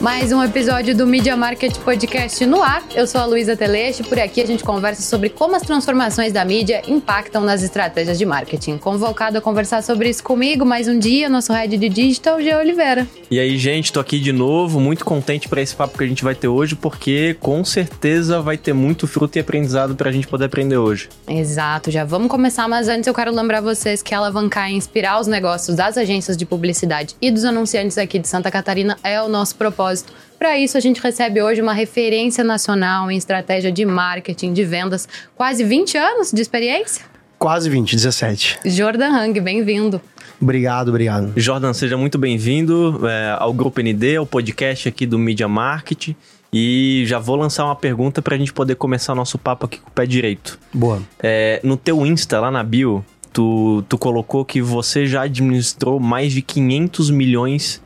[0.00, 2.84] Mais um episódio do Media Market Podcast no ar.
[2.94, 4.04] Eu sou a Luísa Teleste.
[4.04, 8.24] Por aqui a gente conversa sobre como as transformações da mídia impactam nas estratégias de
[8.24, 8.78] marketing.
[8.78, 12.54] Convocado a conversar sobre isso comigo mais um dia, nosso head de digital, G.
[12.54, 13.08] Oliveira.
[13.28, 16.22] E aí, gente, tô aqui de novo, muito contente para esse papo que a gente
[16.22, 20.44] vai ter hoje, porque com certeza vai ter muito fruto e aprendizado pra gente poder
[20.44, 21.08] aprender hoje.
[21.26, 25.26] Exato, já vamos começar, mas antes eu quero lembrar vocês que alavancar e inspirar os
[25.26, 29.56] negócios das agências de publicidade e dos anunciantes aqui de Santa Catarina é o nosso
[29.56, 30.12] propósito propósito.
[30.38, 35.08] Para isso, a gente recebe hoje uma referência nacional em estratégia de marketing, de vendas.
[35.34, 37.04] Quase 20 anos de experiência?
[37.38, 38.60] Quase 20, 17.
[38.64, 40.00] Jordan Hang, bem-vindo.
[40.40, 41.32] Obrigado, obrigado.
[41.36, 46.14] Jordan, seja muito bem-vindo é, ao Grupo ND, ao podcast aqui do Media Marketing.
[46.52, 49.78] E já vou lançar uma pergunta para a gente poder começar o nosso papo aqui
[49.78, 50.58] com o pé direito.
[50.72, 51.02] Boa.
[51.20, 56.32] É, no teu Insta, lá na bio, tu, tu colocou que você já administrou mais
[56.32, 57.82] de 500 milhões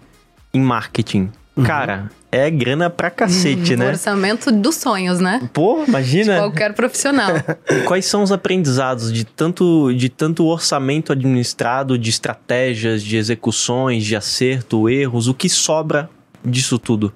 [0.54, 1.30] em marketing.
[1.54, 1.64] Uhum.
[1.64, 3.88] Cara, é grana pra cacete, uhum, né?
[3.88, 5.50] Orçamento dos sonhos, né?
[5.52, 6.34] Pô, imagina.
[6.34, 7.32] De qualquer profissional.
[7.86, 14.16] Quais são os aprendizados de tanto, de tanto orçamento administrado, de estratégias, de execuções, de
[14.16, 15.28] acerto, erros?
[15.28, 16.08] O que sobra
[16.42, 17.12] disso tudo?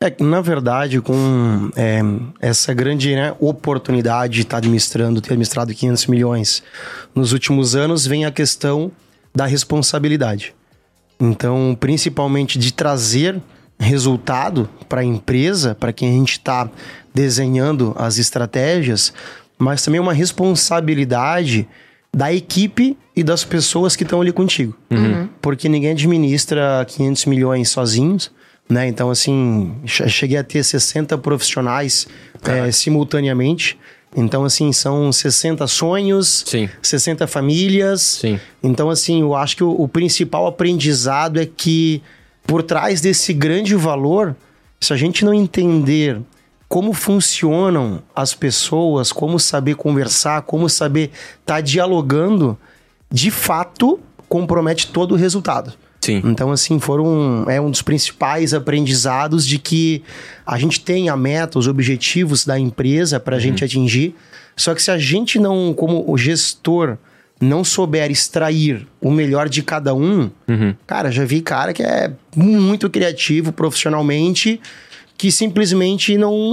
[0.00, 2.00] É na verdade, com é,
[2.40, 6.62] essa grande né, oportunidade de estar administrando, ter administrado 500 milhões
[7.14, 8.92] nos últimos anos, vem a questão
[9.34, 10.54] da responsabilidade.
[11.20, 13.40] Então, principalmente de trazer
[13.82, 16.70] resultado para a empresa, para quem a gente está
[17.14, 19.12] desenhando as estratégias,
[19.58, 21.68] mas também uma responsabilidade
[22.14, 24.76] da equipe e das pessoas que estão ali contigo.
[24.90, 25.28] Uhum.
[25.40, 28.30] Porque ninguém administra 500 milhões sozinhos,
[28.68, 28.86] né?
[28.86, 32.06] Então, assim, cheguei a ter 60 profissionais
[32.44, 33.78] é, simultaneamente.
[34.14, 36.68] Então, assim, são 60 sonhos, Sim.
[36.82, 38.02] 60 famílias.
[38.20, 38.38] Sim.
[38.62, 42.02] Então, assim, eu acho que o, o principal aprendizado é que
[42.46, 44.36] por trás desse grande valor,
[44.80, 46.20] se a gente não entender
[46.68, 51.10] como funcionam as pessoas, como saber conversar, como saber
[51.40, 52.58] estar tá dialogando,
[53.10, 55.74] de fato compromete todo o resultado.
[56.00, 56.20] Sim.
[56.24, 60.02] Então, assim, foram é um dos principais aprendizados de que
[60.44, 63.42] a gente tem a meta, os objetivos da empresa para a uhum.
[63.42, 64.16] gente atingir.
[64.56, 66.96] Só que se a gente não, como o gestor,
[67.42, 70.74] não souber extrair o melhor de cada um, uhum.
[70.86, 74.60] cara, já vi cara que é muito criativo profissionalmente
[75.18, 76.52] que simplesmente não,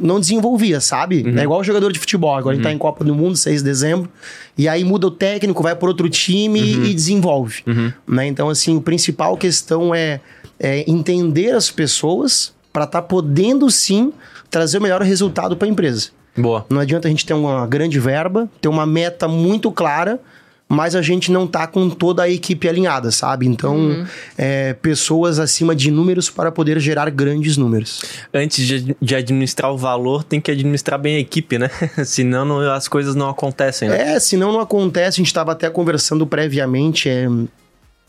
[0.00, 1.24] não desenvolvia, sabe?
[1.26, 1.36] Uhum.
[1.36, 2.30] É igual jogador de futebol.
[2.30, 2.50] Agora uhum.
[2.50, 4.08] a gente tá em Copa do Mundo, 6 de dezembro,
[4.56, 6.84] e aí muda o técnico, vai para outro time uhum.
[6.84, 7.62] e desenvolve.
[7.66, 7.92] Uhum.
[8.06, 8.26] Né?
[8.28, 10.20] Então, assim, o principal questão é,
[10.60, 14.12] é entender as pessoas para estar tá podendo sim
[14.48, 16.10] trazer o melhor resultado para a empresa.
[16.38, 16.64] Boa.
[16.70, 20.20] Não adianta a gente ter uma grande verba, ter uma meta muito clara,
[20.68, 23.46] mas a gente não tá com toda a equipe alinhada, sabe?
[23.46, 24.06] Então, uhum.
[24.36, 28.02] é, pessoas acima de números para poder gerar grandes números.
[28.34, 31.70] Antes de, de, administrar o valor, tem que administrar bem a equipe, né?
[32.04, 33.88] senão não, as coisas não acontecem.
[33.88, 34.14] Né?
[34.14, 35.16] É, senão não acontece.
[35.16, 37.08] A gente estava até conversando previamente.
[37.08, 37.26] É,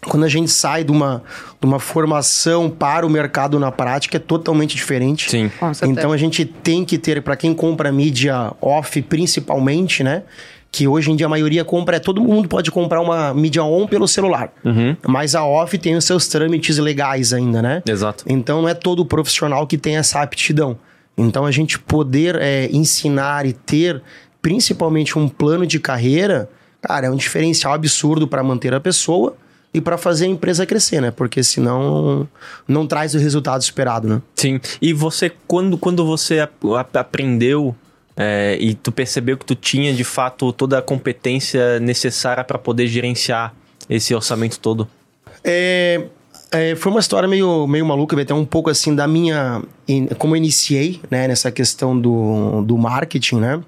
[0.08, 1.22] quando a gente sai de uma,
[1.60, 5.30] de uma formação para o mercado na prática, é totalmente diferente.
[5.30, 5.52] Sim.
[5.84, 10.24] Então a gente tem que ter, para quem compra mídia off principalmente, né?
[10.72, 13.88] que hoje em dia a maioria compra, é todo mundo pode comprar uma mídia on
[13.88, 14.54] pelo celular.
[14.64, 14.96] Uhum.
[15.08, 17.82] Mas a off tem os seus trâmites legais ainda, né?
[17.88, 18.24] Exato.
[18.28, 20.78] Então não é todo profissional que tem essa aptidão.
[21.18, 24.02] Então a gente poder é, ensinar e ter
[24.44, 26.48] principalmente um plano de carreira,
[26.82, 29.36] cara, é um diferencial absurdo para manter a pessoa
[29.80, 31.12] e para fazer a empresa crescer, né?
[31.12, 32.28] Porque senão
[32.68, 34.22] não traz o resultado esperado, né?
[34.36, 34.60] Sim.
[34.82, 36.48] E você, quando, quando você
[36.94, 37.76] aprendeu
[38.16, 42.88] é, e tu percebeu que tu tinha de fato toda a competência necessária para poder
[42.88, 43.54] gerenciar
[43.90, 44.88] esse orçamento todo?
[45.44, 46.04] É,
[46.52, 49.62] é, foi uma história meio, meio maluca, até um pouco assim da minha.
[50.18, 53.62] Como eu iniciei né, nessa questão do, do marketing, né?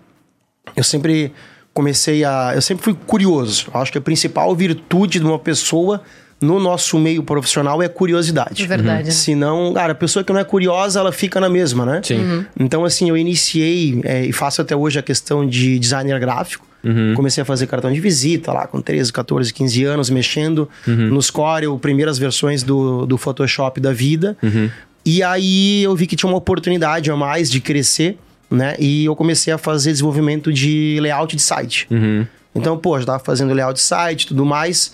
[0.75, 1.31] Eu sempre
[1.73, 2.51] comecei a.
[2.55, 3.67] Eu sempre fui curioso.
[3.73, 6.01] Acho que a principal virtude de uma pessoa
[6.41, 8.63] no nosso meio profissional é curiosidade.
[8.63, 9.09] É verdade.
[9.09, 9.11] Uhum.
[9.11, 12.01] Senão, cara, a pessoa que não é curiosa, ela fica na mesma, né?
[12.03, 12.17] Sim.
[12.17, 12.45] Uhum.
[12.59, 16.65] Então, assim, eu iniciei é, e faço até hoje a questão de designer gráfico.
[16.83, 17.13] Uhum.
[17.15, 21.09] Comecei a fazer cartão de visita lá com 13, 14, 15 anos, mexendo uhum.
[21.09, 24.35] nos Corel, primeiras versões do, do Photoshop da vida.
[24.41, 24.67] Uhum.
[25.05, 28.17] E aí eu vi que tinha uma oportunidade a mais de crescer,
[28.51, 28.75] né?
[28.77, 31.87] E eu comecei a fazer desenvolvimento de layout de site.
[31.89, 32.27] Uhum.
[32.53, 34.91] Então, pô, já tava fazendo layout de site e tudo mais.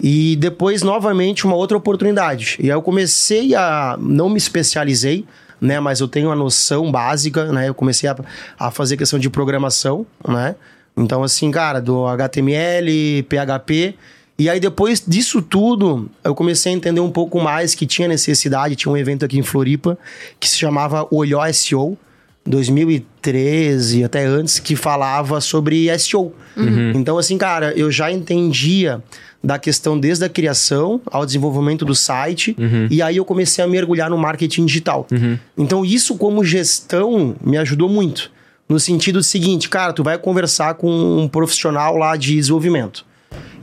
[0.00, 2.56] E depois, novamente, uma outra oportunidade.
[2.60, 3.98] E aí eu comecei a.
[4.00, 5.26] Não me especializei,
[5.60, 5.80] né?
[5.80, 7.68] Mas eu tenho a noção básica, né?
[7.68, 8.16] Eu comecei a,
[8.58, 10.54] a fazer questão de programação, né?
[10.96, 13.94] Então, assim, cara, do HTML, PHP.
[14.38, 18.76] E aí, depois disso tudo, eu comecei a entender um pouco mais que tinha necessidade.
[18.76, 19.98] Tinha um evento aqui em Floripa
[20.38, 21.98] que se chamava Olhó SEO,
[22.46, 26.32] 2013, até antes, que falava sobre SEO.
[26.94, 29.02] Então, assim, cara, eu já entendia
[29.42, 32.56] da questão desde a criação ao desenvolvimento do site,
[32.90, 35.06] e aí eu comecei a mergulhar no marketing digital.
[35.56, 38.30] Então, isso como gestão me ajudou muito.
[38.68, 43.04] No sentido seguinte, cara, tu vai conversar com um profissional lá de desenvolvimento.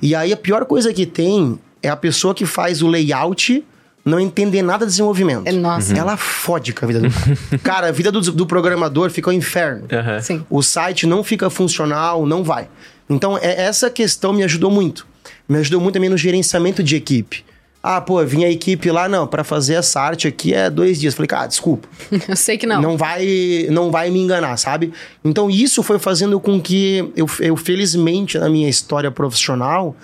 [0.02, 3.64] E aí a pior coisa que tem é a pessoa que faz o layout
[4.08, 5.48] não entender nada de desenvolvimento.
[5.48, 5.96] É, nossa.
[5.96, 7.38] Ela fode com a vida do cara.
[7.64, 9.86] cara, a vida do, do programador fica um inferno.
[10.22, 10.46] Sim.
[10.50, 12.68] O site não fica funcional, não vai.
[13.10, 15.06] Então, é- essa questão me ajudou muito.
[15.48, 17.44] Me ajudou muito também no gerenciamento de equipe.
[17.84, 21.14] Ah, pô, vinha a equipe lá, não, para fazer essa arte aqui é dois dias.
[21.14, 21.88] Falei, cara, desculpa.
[22.28, 22.82] Eu sei que não.
[22.82, 24.92] Não vai, não vai me enganar, sabe?
[25.24, 29.96] Então isso foi fazendo com que eu, eu felizmente na minha história profissional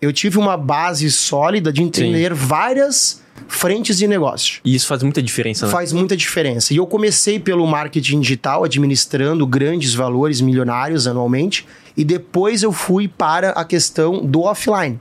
[0.00, 4.60] eu tive uma base sólida de entender várias frentes de negócio.
[4.64, 5.72] E isso faz muita diferença, né?
[5.72, 6.72] Faz muita diferença.
[6.72, 11.66] E eu comecei pelo marketing digital, administrando grandes valores milionários anualmente,
[11.96, 14.98] e depois eu fui para a questão do offline.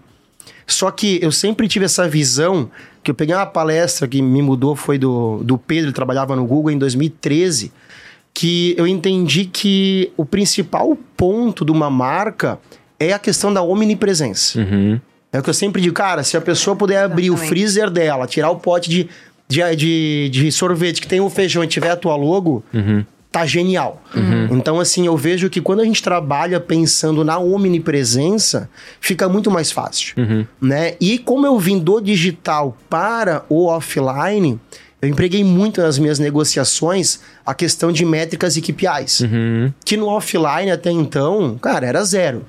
[0.67, 2.69] Só que eu sempre tive essa visão,
[3.03, 6.45] que eu peguei uma palestra que me mudou, foi do, do Pedro, ele trabalhava no
[6.45, 7.71] Google em 2013,
[8.33, 12.59] que eu entendi que o principal ponto de uma marca
[12.99, 14.59] é a questão da omnipresença.
[14.59, 14.99] Uhum.
[15.33, 18.27] É o que eu sempre digo, cara, se a pessoa puder abrir o freezer dela,
[18.27, 19.09] tirar o pote de,
[19.47, 22.63] de, de, de sorvete que tem o feijão e tiver a tua logo,
[23.31, 24.03] tá genial.
[24.51, 28.69] Então, assim, eu vejo que quando a gente trabalha pensando na omnipresença,
[28.99, 30.15] fica muito mais fácil.
[30.59, 30.95] Né?
[30.99, 34.59] E como eu vim do digital para o offline,
[35.01, 39.21] eu empreguei muito nas minhas negociações a questão de métricas e KPIs.
[39.21, 39.73] Uhum.
[39.83, 42.45] Que no offline até então, cara, era zero.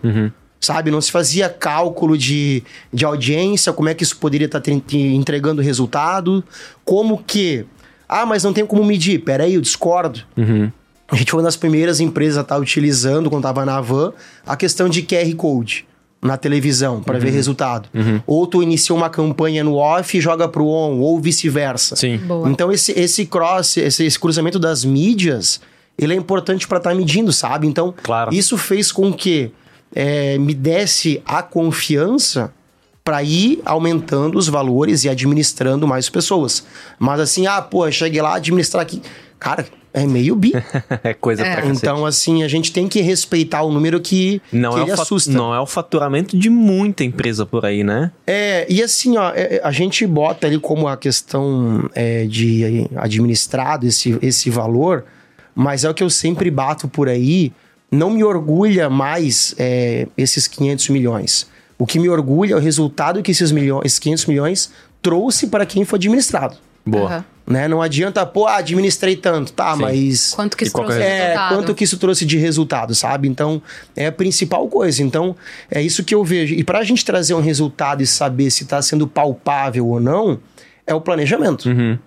[0.63, 0.93] Sabe?
[0.93, 2.63] Não se fazia cálculo de,
[2.93, 6.43] de audiência, como é que isso poderia estar te- te entregando resultado,
[6.85, 7.67] como que.
[8.09, 9.19] Ah, mas não tem como medir.
[9.25, 10.21] Peraí, eu discordo.
[10.37, 10.71] Uhum.
[11.11, 14.13] A gente foi uma das primeiras empresas a estar utilizando, quando estava na van,
[14.47, 15.85] a questão de QR Code
[16.23, 17.89] na televisão para ver resultado.
[18.25, 21.97] Ou tu inicia uma campanha no off e joga pro on, ou vice-versa.
[21.97, 22.19] Sim.
[22.19, 22.49] Boa.
[22.49, 25.61] Então esse, esse cross, esse, esse cruzamento das mídias,
[25.99, 27.67] ele é importante para estar medindo, sabe?
[27.67, 28.33] Então Claro.
[28.33, 29.51] isso fez com que
[29.95, 32.53] é, me desse a confiança
[33.05, 36.65] para ir aumentando os valores e administrando mais pessoas.
[36.99, 39.03] Mas assim, ah, pô, cheguei lá administrar aqui.
[39.39, 40.53] Cara, é meio bi.
[41.03, 41.77] é coisa pra cacete.
[41.77, 45.33] então, assim, a gente tem que respeitar o número que, não que é, ele assusta.
[45.33, 48.13] não é o faturamento de muita empresa por aí, né?
[48.27, 53.87] É, e assim, ó, é, a gente bota ali como a questão é, de administrado
[53.87, 55.05] esse, esse valor,
[55.55, 57.53] mas é o que eu sempre bato por aí,
[57.93, 61.47] não me orgulha mais é, esses 500 milhões.
[61.79, 64.73] O que me orgulha é o resultado que esses, milhões, esses 500 milhões
[65.03, 66.57] trouxe para quem foi administrado.
[66.87, 67.07] Boa.
[67.07, 67.25] Aham.
[67.45, 67.67] Né?
[67.67, 69.83] Não adianta, pô, ah, administrei tanto, tá, Sim.
[69.83, 70.33] mas...
[70.33, 71.55] Quanto que isso qual que trouxe é- É, resultado?
[71.57, 73.29] quanto que isso trouxe de resultado, sabe?
[73.29, 73.61] Então,
[73.97, 75.03] é a principal coisa.
[75.03, 75.35] Então,
[75.69, 76.55] é isso que eu vejo.
[76.55, 80.39] E pra gente trazer um resultado e saber se tá sendo palpável ou não,
[80.87, 81.69] é o planejamento.
[81.69, 81.99] Uhum.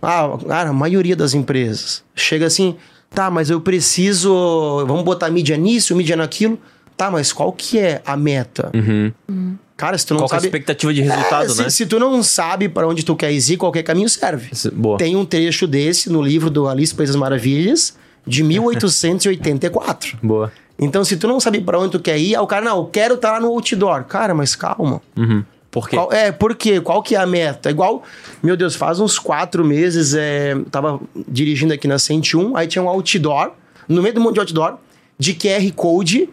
[0.00, 2.76] Ah, cara, a maioria das empresas chega assim,
[3.16, 6.58] tá, mas eu preciso, vamos botar mídia nisso, mídia naquilo.
[6.96, 8.70] Tá, mas qual que é a meta?
[8.74, 9.56] Uhum.
[9.76, 10.46] Cara, se tu não Qual que é a sabe...
[10.48, 11.70] expectativa de resultado, É, se, né?
[11.70, 14.50] se tu não sabe pra onde tu quer ir, qualquer caminho serve.
[14.72, 14.96] Boa.
[14.98, 17.94] Tem um trecho desse no livro do Alice País das Maravilhas,
[18.26, 20.18] de 1884.
[20.22, 20.52] Boa.
[20.78, 22.84] Então, se tu não sabe pra onde tu quer ir, aí o cara, não, eu
[22.86, 24.04] quero estar lá no outdoor.
[24.04, 25.00] Cara, mas calma.
[25.16, 25.42] Uhum.
[25.70, 25.96] Por quê?
[25.96, 26.80] Qual- é, por quê?
[26.80, 27.70] Qual que é a meta?
[27.70, 28.02] Igual,
[28.42, 32.82] meu Deus, faz uns quatro meses, é, eu tava dirigindo aqui na 101, aí tinha
[32.82, 33.50] um outdoor,
[33.88, 34.76] no meio do monte de outdoor,
[35.18, 36.28] de QR Code,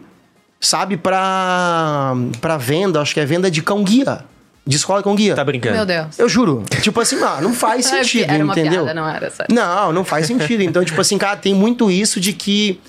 [0.60, 4.24] sabe, pra, pra venda, acho que é venda de cão-guia,
[4.66, 5.34] de escola de cão-guia.
[5.34, 5.76] Tá brincando?
[5.76, 6.18] Meu Deus.
[6.18, 6.62] Eu juro.
[6.80, 8.84] Tipo assim, não, não faz sentido, Era uma entendeu?
[8.84, 9.54] piada, não era sério.
[9.54, 10.62] Não, não faz sentido.
[10.62, 12.80] Então, tipo assim, cara, tem muito isso de que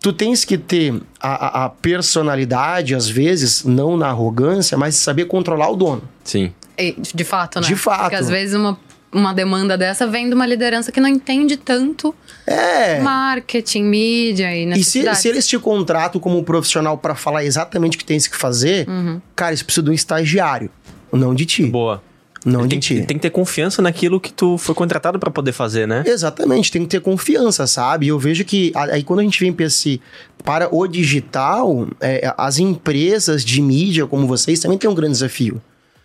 [0.00, 5.26] tu tens que ter a, a- a personalidade, às vezes, não na arrogância, mas saber
[5.26, 6.02] controlar o dono.
[6.24, 6.52] Sim.
[6.78, 7.66] E, De fato, né?
[7.66, 8.00] De fato.
[8.02, 8.78] Porque às vezes uma,
[9.12, 12.14] uma demanda dessa vem de uma liderança que não entende tanto
[12.46, 13.00] É.
[13.00, 17.98] marketing, mídia e E se, se eles te contratam como profissional pra falar exatamente o
[17.98, 19.20] que tens que fazer, Uhum.
[19.36, 20.70] cara, isso precisa de um estagiário.
[21.12, 21.66] Não de ti.
[21.66, 22.02] Boa.
[22.44, 26.02] Não tem, tem que ter confiança naquilo que tu foi contratado pra poder fazer, né?
[26.06, 28.08] Exatamente, tem que ter confiança, sabe?
[28.08, 30.00] Eu vejo que aí quando a gente vem para esse
[30.42, 35.60] para o digital, é, as empresas de mídia como vocês também têm um grande desafio.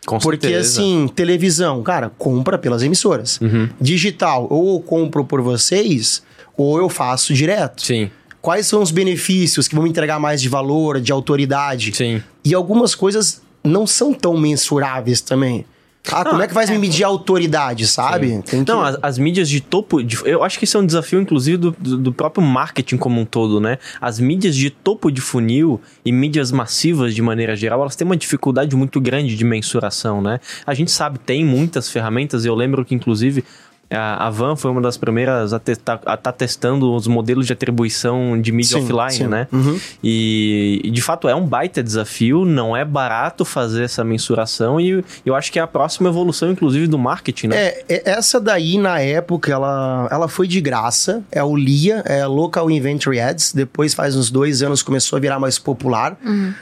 [0.06, 0.82] Com Porque certeza.
[0.82, 3.40] assim, televisão, cara, compra pelas emissoras.
[3.42, 3.70] Uhum.
[3.82, 6.22] Digital, ou eu compro por vocês,
[6.56, 7.82] ou eu faço direto.
[7.82, 8.12] Sim,
[8.46, 11.92] Quais são os benefícios que vão me entregar mais de valor, de autoridade?
[11.96, 12.22] sim.
[12.44, 15.66] E algumas coisas não são tão mensuráveis também.
[16.12, 18.42] Ah, como é que vai me medir a autoridade, sabe?
[18.44, 20.04] Que- Não, as, as mídias de topo.
[20.04, 23.20] de- eu acho que isso é um desafio, inclusive, do, do do próprio marketing como
[23.20, 23.78] um todo, né?
[24.00, 28.18] As mídias de topo de funil e mídias massivas, de maneira geral, elas têm uma
[28.18, 30.40] dificuldade muito grande de mensuração, né?
[30.66, 32.46] A gente sabe, tem muitas ferramentas.
[32.46, 33.44] Eu lembro que, inclusive.
[33.92, 38.52] A a Van foi uma das primeiras a estar testando os modelos de atribuição de
[38.52, 39.28] mídia Sim, offline, sim.
[39.28, 39.48] né?
[39.52, 39.80] Uhum.
[40.04, 45.04] E, e, de fato é um baita desafio, não é barato fazer essa mensuração e
[45.26, 47.58] eu acho que é a próxima evolução, inclusive, do marketing, né?
[47.58, 51.24] É, é, essa daí, na época, ela, ela foi de graça.
[51.32, 53.54] É o LIA, é Local Inventory Ads.
[53.54, 56.18] Depois, faz uns dois anos, começou a virar mais popular.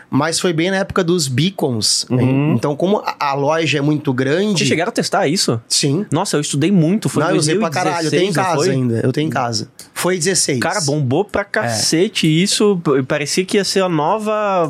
[0.10, 2.06] Mas foi bem na época dos beacons.
[2.10, 2.24] né?
[2.56, 4.60] Então, como a, a loja é muito grande...
[4.60, 5.62] Vocês chegaram a testar isso?
[5.68, 6.06] Sim.
[6.12, 7.10] Nossa, eu estudei muito.
[7.14, 8.08] Foi não, em eu usei pra caralho.
[8.08, 9.02] Eu tenho em 2016, casa ainda.
[9.04, 9.68] Eu tenho em casa.
[9.94, 10.60] Foi 16.
[10.60, 12.80] Cara, bombou pra cacete isso.
[12.84, 14.70] p- Parecia que ia ser a nova.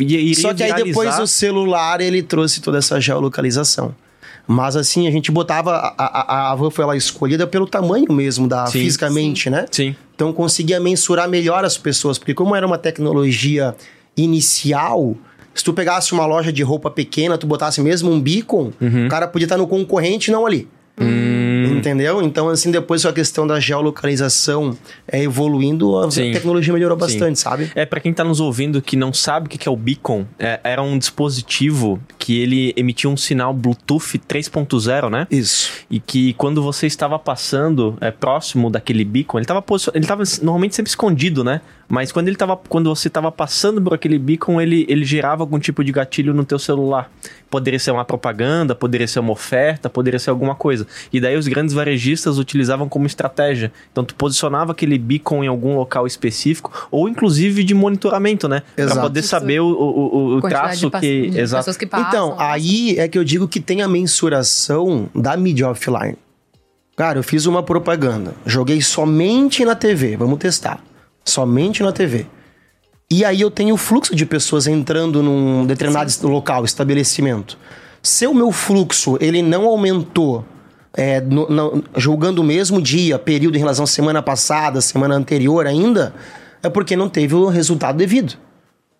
[0.00, 1.22] Iria, Só que aí depois viralizar.
[1.22, 3.94] o celular, ele trouxe toda essa geolocalização.
[4.46, 5.72] Mas assim, a gente botava...
[5.96, 8.80] A, a, a foi ela escolhida pelo tamanho mesmo, da, Sim.
[8.80, 9.64] fisicamente, né?
[9.70, 9.96] Sim.
[10.14, 13.74] Então conseguia mensurar melhor as pessoas, porque como era uma tecnologia
[14.14, 15.16] inicial,
[15.54, 19.06] se tu pegasse uma loja de roupa pequena, tu botasse mesmo um beacon, Uhum.
[19.06, 20.68] o cara podia estar no concorrente, não ali.
[21.00, 21.04] Hum.
[21.84, 22.22] Entendeu?
[22.22, 24.76] Então, assim, depois a questão da geolocalização
[25.06, 26.32] é, evoluindo, a Sim.
[26.32, 27.00] tecnologia melhorou Sim.
[27.00, 27.70] bastante, sabe?
[27.74, 30.24] É, pra quem tá nos ouvindo que não sabe o que que é o beacon,
[30.38, 35.26] é, era um dispositivo que ele emitia um sinal Bluetooth 3.0, né?
[35.30, 35.70] Isso.
[35.90, 39.62] E que quando você estava passando é, próximo daquele beacon, ele estava
[39.92, 41.60] ele tava normalmente sempre escondido, né?
[41.88, 45.58] Mas quando ele tava, quando você estava passando por aquele beacon, ele, ele gerava algum
[45.58, 47.10] tipo de gatilho no teu celular.
[47.50, 50.86] Poderia ser uma propaganda, poderia ser uma oferta, poderia ser alguma coisa.
[51.12, 53.70] E daí os grandes varejistas utilizavam como estratégia.
[53.92, 58.62] Então tu posicionava aquele beacon em algum local específico, ou inclusive de monitoramento, né?
[58.74, 59.00] Pra Exato.
[59.02, 61.30] poder saber o, o, o- traço que.
[61.30, 61.78] de Exato.
[61.78, 62.08] que passam.
[62.08, 62.36] então, né?
[62.38, 66.16] aí é que eu digo que tem a mensuração da mídia offline.
[66.96, 70.80] Cara, eu fiz uma propaganda, joguei somente na TV, vamos testar.
[71.24, 72.26] Somente na TV.
[73.10, 77.58] E aí eu tenho o fluxo de pessoas entrando num determinado local, estabelecimento.
[78.02, 80.44] Se o meu fluxo ele não aumentou,
[80.96, 85.66] é, no- no- julgando o mesmo dia, período em relação à semana passada, semana anterior
[85.66, 86.14] ainda,
[86.62, 88.34] é porque não teve o resultado devido.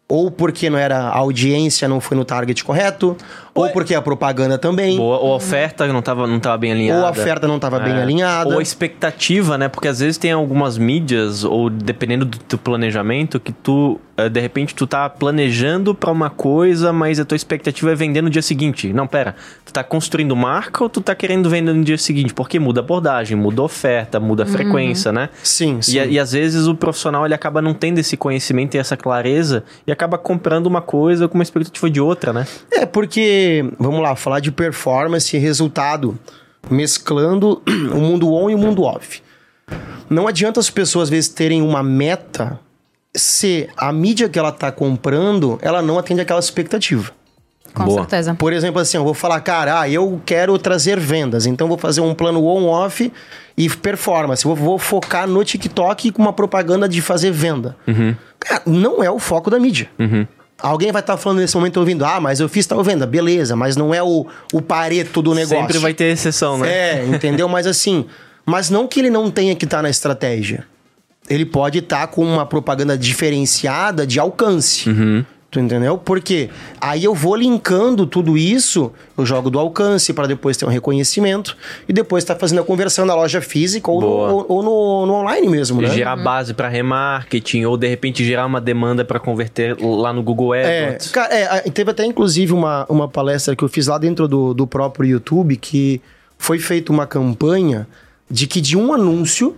[0.08, 3.16] Ou porque não era a audiência, não foi no target correto,
[3.54, 7.00] ou porque a propaganda também, Boa, ou a oferta não estava não tava bem alinhada.
[7.00, 8.02] ou a oferta não estava bem É.
[8.02, 8.50] alinhada.
[8.50, 9.68] Ou a expectativa, né?
[9.68, 14.40] Porque às vezes tem algumas mídias, ou dependendo do teu planejamento, que tu, eh, de
[14.40, 18.42] repente, tu tá planejando pra uma coisa, mas a tua expectativa é vender no dia
[18.42, 18.92] seguinte.
[18.92, 19.34] Não, pera.
[19.64, 22.34] Tu tá construindo marca ou tu tá querendo vender no dia seguinte?
[22.34, 25.28] Porque muda a abordagem, muda a oferta, muda a frequência, né?
[25.42, 25.98] Sim, sim.
[25.98, 29.62] E, e às vezes o profissional ele acaba não tendo esse conhecimento e essa clareza
[29.86, 32.46] e acaba comprando uma coisa com uma expectativa de outra, né?
[32.72, 33.43] É, porque,
[33.78, 36.18] vamos lá, falar de performance e resultado,
[36.70, 39.22] mesclando o mundo on e o mundo off.
[40.08, 42.60] Não adianta as pessoas, às vezes, terem uma meta
[43.16, 47.12] se a mídia que ela tá comprando, ela não atende aquela expectativa.
[47.72, 48.00] Com Boa.
[48.00, 48.34] certeza.
[48.34, 52.00] Por exemplo, assim, eu vou falar, cara, ah, eu quero trazer vendas, então vou fazer
[52.00, 53.12] um plano on-off
[53.56, 54.44] e performance.
[54.44, 57.76] Eu vou focar no TikTok com uma propaganda de fazer venda.
[58.38, 59.88] Cara, não é o foco da mídia.
[60.64, 63.76] Alguém vai estar falando nesse momento ouvindo, ah, mas eu fiz tal venda, beleza, mas
[63.76, 65.58] não é o, o pareto do negócio.
[65.58, 66.68] Sempre vai ter exceção, né?
[66.72, 67.46] É, entendeu?
[67.46, 68.06] Mas assim,
[68.46, 70.64] mas não que ele não tenha que estar na estratégia.
[71.28, 74.88] Ele pode estar com uma propaganda diferenciada de alcance.
[75.54, 75.96] Tu entendeu?
[75.96, 80.68] Porque aí eu vou linkando tudo isso, eu jogo do alcance para depois ter um
[80.68, 81.56] reconhecimento
[81.88, 85.12] e depois tá fazendo a conversão na loja física ou, no, ou- ou no, no
[85.14, 85.90] online mesmo, né?
[85.90, 90.56] Gerar base para remarketing ou de repente gerar uma demanda para converter lá no Google
[90.56, 94.26] É, ca- é, a- teve até inclusive uma, uma palestra que eu fiz lá dentro
[94.26, 96.00] do, do próprio YouTube que
[96.36, 97.86] foi feita uma campanha
[98.28, 99.54] de que de um anúncio,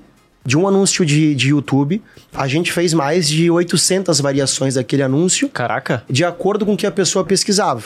[0.47, 2.01] de um anúncio de, de YouTube,
[2.33, 6.05] a gente fez mais de 800 variações daquele anúncio Caraca.
[6.09, 7.83] de acordo com o que a pessoa pesquisava.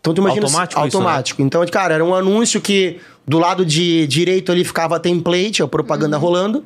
[0.00, 1.42] Então tu imagina Automático isso, automático.
[1.42, 6.16] Então, cara, era um anúncio que do lado de direito ali ficava template, a propaganda
[6.16, 6.64] rolando,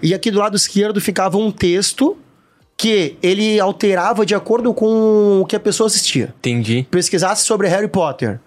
[0.00, 2.16] e aqui do lado esquerdo ficava um texto
[2.76, 6.32] que ele alterava de acordo com o que a pessoa assistia.
[6.38, 6.86] Entendi.
[6.90, 8.38] Pesquisasse sobre Harry Potter.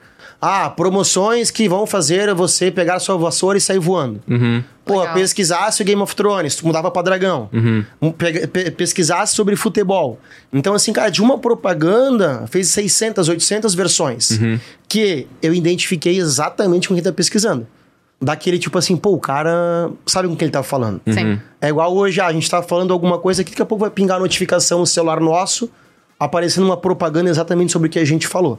[0.42, 4.22] Ah, promoções que vão fazer você pegar sua vassoura e sair voando.
[4.30, 4.64] Uhum.
[4.88, 5.14] Pô, Legal.
[5.16, 7.50] pesquisasse o Game of Thrones, tu mudava pra dragão.
[8.02, 10.20] Um, pega- pe- pesquisasse sobre futebol.
[10.52, 14.40] Então, assim, cara, de uma propaganda, fez 600, 800 versões.
[14.88, 17.68] Que eu identifiquei exatamente com quem tá pesquisando.
[18.20, 21.00] Daquele tipo assim, pô, o cara sabe com quem ele tá falando.
[21.08, 21.40] Sim.
[21.62, 23.92] É igual hoje, ah, a gente tá falando alguma coisa que daqui a pouco vai
[23.92, 25.70] pingar a notificação no celular nosso
[26.20, 28.58] aparecendo uma propaganda exatamente sobre o que a gente falou.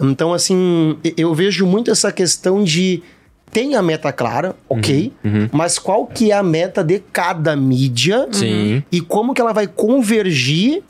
[0.00, 3.02] Então, assim, eu vejo muito essa questão de
[3.50, 5.12] tem a meta clara, ok,
[5.52, 8.82] mas qual que é a meta de cada mídia Sim.
[8.90, 10.82] e como que ela vai convergir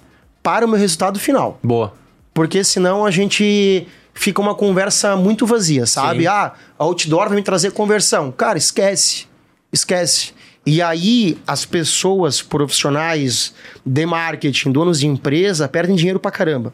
[0.43, 1.59] para o meu resultado final.
[1.63, 1.95] Boa.
[2.35, 6.21] Porque senão a gente fica uma conversa muito vazia, sabe?
[6.21, 6.27] Sim.
[6.27, 8.31] Ah, outdoor vai me trazer conversão.
[8.31, 9.27] Cara, esquece.
[9.73, 10.33] Esquece.
[10.67, 16.73] E aí as pessoas profissionais de marketing, donos de empresa, perdem dinheiro pra caramba.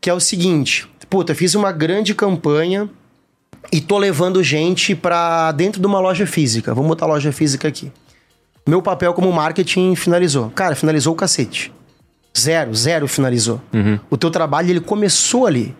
[0.00, 2.88] Que é o seguinte, puta, fiz uma grande campanha
[3.72, 6.74] e tô levando gente pra dentro de uma loja física.
[6.74, 7.92] Vamos botar a loja física aqui.
[8.66, 10.50] Meu papel como marketing finalizou.
[10.50, 11.72] Cara, finalizou o cacete.
[12.38, 13.60] Zero, zero finalizou.
[14.08, 15.74] O teu trabalho, ele começou ali.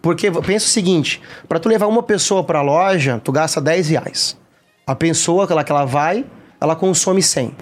[0.00, 4.36] Porque pensa o seguinte, para tu levar uma pessoa pra loja, tu gasta 10 reais.
[4.86, 6.24] A pessoa que ela, que ela vai,
[6.60, 7.52] ela consome 100.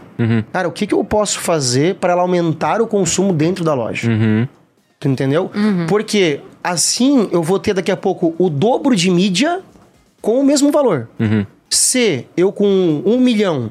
[0.52, 4.08] Cara, o que, que eu posso fazer para ela aumentar o consumo dentro da loja?
[5.00, 5.50] Tu entendeu?
[5.88, 9.60] Porque assim eu vou ter daqui a pouco o dobro de mídia
[10.20, 11.08] com o mesmo valor.
[11.70, 13.70] Se eu com um milhão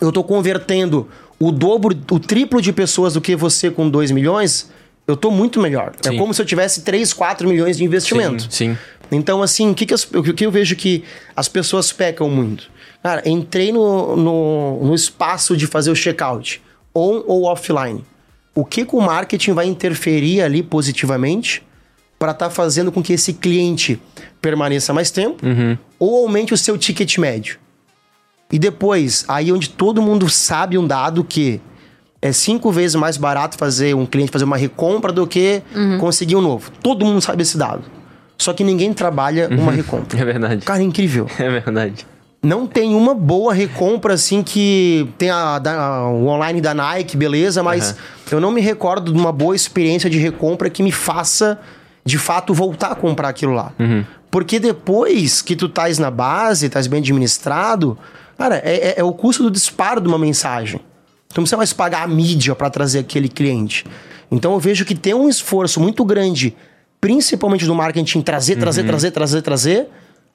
[0.00, 4.70] eu tô convertendo o dobro, o triplo de pessoas do que você com 2 milhões,
[5.06, 5.92] eu tô muito melhor.
[6.00, 6.14] Sim.
[6.14, 8.44] É como se eu tivesse 3, 4 milhões de investimento.
[8.44, 8.78] Sim, sim.
[9.12, 11.04] Então, assim, o que, que, o que eu vejo que
[11.36, 12.70] as pessoas pecam muito?
[13.02, 16.62] Cara, entrei no, no, no espaço de fazer o checkout,
[16.94, 18.02] on ou offline.
[18.54, 21.62] O que, que o marketing vai interferir ali positivamente
[22.24, 24.00] para estar fazendo com que esse cliente
[24.40, 25.44] permaneça mais tempo
[25.98, 27.58] ou aumente o seu ticket médio?
[28.50, 31.60] E depois, aí onde todo mundo sabe um dado que
[32.22, 35.60] é cinco vezes mais barato fazer um cliente fazer uma recompra do que
[36.00, 36.70] conseguir um novo.
[36.82, 37.82] Todo mundo sabe esse dado.
[38.38, 40.16] Só que ninguém trabalha uma recompra.
[40.18, 40.64] É verdade.
[40.64, 41.26] Cara, é incrível.
[41.38, 42.06] É verdade.
[42.42, 47.62] Não tem uma boa recompra assim que tem a, da- o online da Nike, beleza,
[47.62, 47.96] mas Aham.
[48.32, 51.58] eu não me recordo de uma boa experiência de recompra que me faça
[52.04, 53.72] de fato voltar a comprar aquilo lá.
[54.30, 57.96] Porque depois que tu tais na base, tais bem administrado,
[58.36, 60.80] cara, é, é- é o custo do disparo de uma mensagem.
[61.28, 63.84] Tu não precisa mais pagar a mídia para trazer aquele cliente.
[64.30, 66.54] Então eu vejo que tem um esforço muito grande,
[67.00, 69.88] principalmente do marketing, trazer, trazer, trazer, trazer, trazer.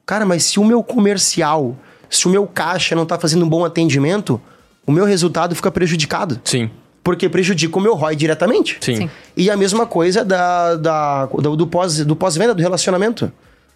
[0.06, 1.76] Cara, mas se o meu comercial,
[2.10, 4.42] se o meu caixa não tá fazendo um bom atendimento,
[4.86, 6.40] o meu resultado fica prejudicado.
[6.44, 6.70] Sim.
[7.10, 8.78] Porque prejudica o meu ROI diretamente.
[8.80, 8.96] Sim.
[8.96, 9.10] Sim.
[9.36, 13.32] E a mesma coisa da, da- do, do pós, do pós-venda, do relacionamento.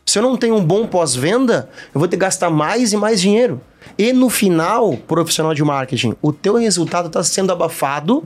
[0.06, 3.20] Se eu não tenho um bom pós-venda, eu vou ter que gastar mais e mais
[3.20, 3.60] dinheiro.
[3.98, 8.24] E no final, profissional de marketing, o teu resultado está sendo abafado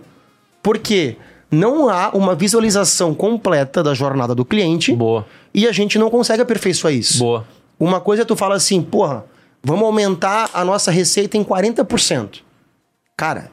[0.62, 1.16] porque
[1.50, 5.26] não há uma visualização completa da jornada do cliente Boa.
[5.54, 7.20] e a gente não consegue aperfeiçoar isso.
[7.20, 7.48] Boa.
[7.80, 9.24] Uma coisa é tu fala assim, porra,
[9.64, 12.42] vamos aumentar a nossa receita em 40%.
[13.16, 13.50] Cara,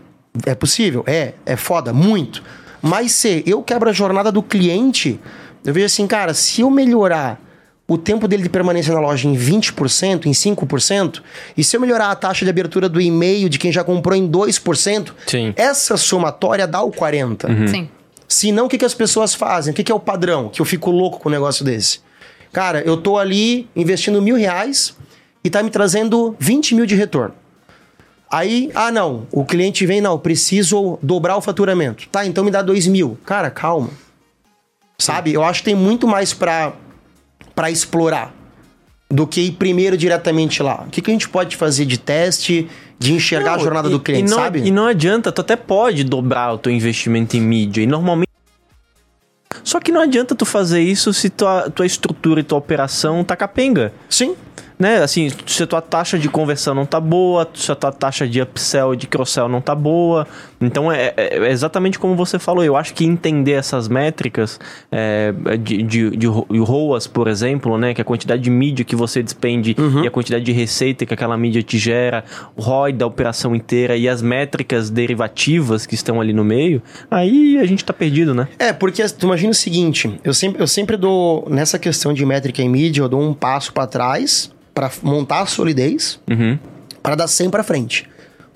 [0.47, 1.05] é possível?
[1.07, 2.43] É, é foda, muito.
[2.83, 5.19] Mas se eu quebro a jornada do cliente,
[5.65, 7.41] eu vejo assim, cara, se eu melhorar
[7.87, 11.23] o tempo dele de permanência na loja em 20%, em 5%,
[11.57, 14.29] e se eu melhorar a taxa de abertura do e-mail de quem já comprou em
[14.29, 15.53] 2%, Sim.
[15.57, 17.69] essa somatória dá o 40%.
[17.69, 17.89] Sim.
[18.27, 19.73] Se não, o que, que as pessoas fazem?
[19.73, 20.49] O que, que é o padrão?
[20.49, 22.01] Que eu fico louco com um negócio desse.
[22.53, 24.97] Cara, eu tô ali investindo mil reais
[25.43, 27.35] e tá me trazendo 20 mil de retorno.
[28.37, 32.09] Aí, ah não, o cliente vem, não, preciso dobrar o faturamento.
[32.11, 33.17] Tá, então me dá dois mil.
[33.25, 33.91] Cara, calma.
[34.99, 35.33] Sabe?
[35.33, 36.73] Eu acho que tem muito mais pra,
[37.55, 38.35] pra explorar
[39.09, 40.83] do que ir primeiro diretamente lá.
[40.85, 42.69] O que, que a gente pode fazer de teste,
[42.99, 44.61] de enxergar a Não, jornada e- do cliente, e não, sabe?
[44.65, 47.83] E não adianta, tu até pode dobrar o teu investimento em mídia.
[47.83, 48.29] E normalmente.
[49.63, 53.37] Só que não adianta tu fazer isso se tua, tua estrutura e tua operação tá
[53.37, 53.93] capenga.
[54.09, 54.35] Sim.
[54.79, 54.97] Né?
[55.03, 58.41] Assim, se a tua taxa de conversão não tá boa, se a tua taxa de
[58.43, 60.27] upsell e de cross-sell não tá boa.
[60.61, 62.65] Então é, é- é exatamente como você falou.
[62.65, 64.59] Eu acho que entender essas métricas
[64.91, 67.95] é, de, de, de ro- de ROAS, por exemplo, né?
[67.95, 71.37] Que a quantidade de mídia que você despende e a quantidade de receita que aquela
[71.37, 72.25] mídia te gera,
[72.57, 77.59] o ROI da operação inteira e as métricas derivativas que estão ali no meio, aí
[77.59, 78.49] a gente tá perdido, né?
[78.59, 82.61] É, porque tu imagina o seguinte, eu sempre, eu sempre dou, nessa questão de métrica
[82.61, 86.59] em mídia, eu dou um passo pra trás pra montar a solidez Uhum.
[87.03, 88.09] pra dar 100 pra frente.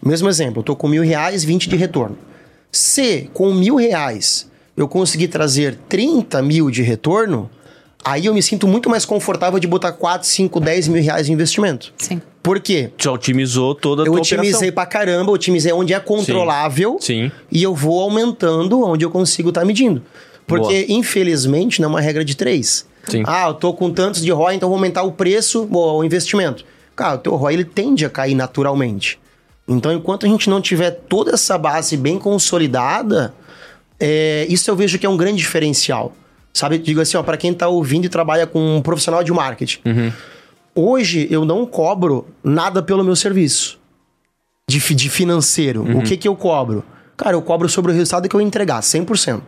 [0.04, 2.16] Mesmo exemplo, eu tô com mil reais, 20 de retorno.
[2.70, 7.50] Se com mil reais eu conseguir trazer 30 mil de retorno,
[8.04, 11.32] aí eu me sinto muito mais confortável de botar 4, 5, 10 mil reais de
[11.32, 11.92] investimento.
[11.98, 12.20] Sim.
[12.42, 12.90] Por quê?
[12.96, 14.72] Já otimizou toda a Eu tua otimizei operação.
[14.74, 16.96] pra caramba, otimizei onde é controlável.
[17.00, 17.30] Sim.
[17.50, 20.02] E eu vou aumentando onde eu consigo estar medindo.
[20.46, 22.86] Porque, infelizmente, não é uma regra de três.
[23.08, 23.22] Sim.
[23.26, 26.64] Ah, eu tô com tantos de ROI, então vou aumentar o preço, bom, o investimento.
[26.94, 29.18] Cara, o teu ROI ele tende a cair naturalmente.
[29.66, 33.34] Então, enquanto a gente não tiver toda essa base bem consolidada,
[34.00, 36.12] É, isso eu vejo que é um grande diferencial.
[36.54, 36.78] Sabe?
[36.78, 39.80] Digo assim, ó, para quem tá ouvindo e trabalha com um profissional de marketing.
[40.74, 43.78] Hoje eu não cobro nada pelo meu serviço
[44.68, 45.82] de, de financeiro.
[45.98, 46.84] O que que eu cobro?
[47.16, 49.40] Cara, eu cobro sobre o resultado que eu entregar, 100%.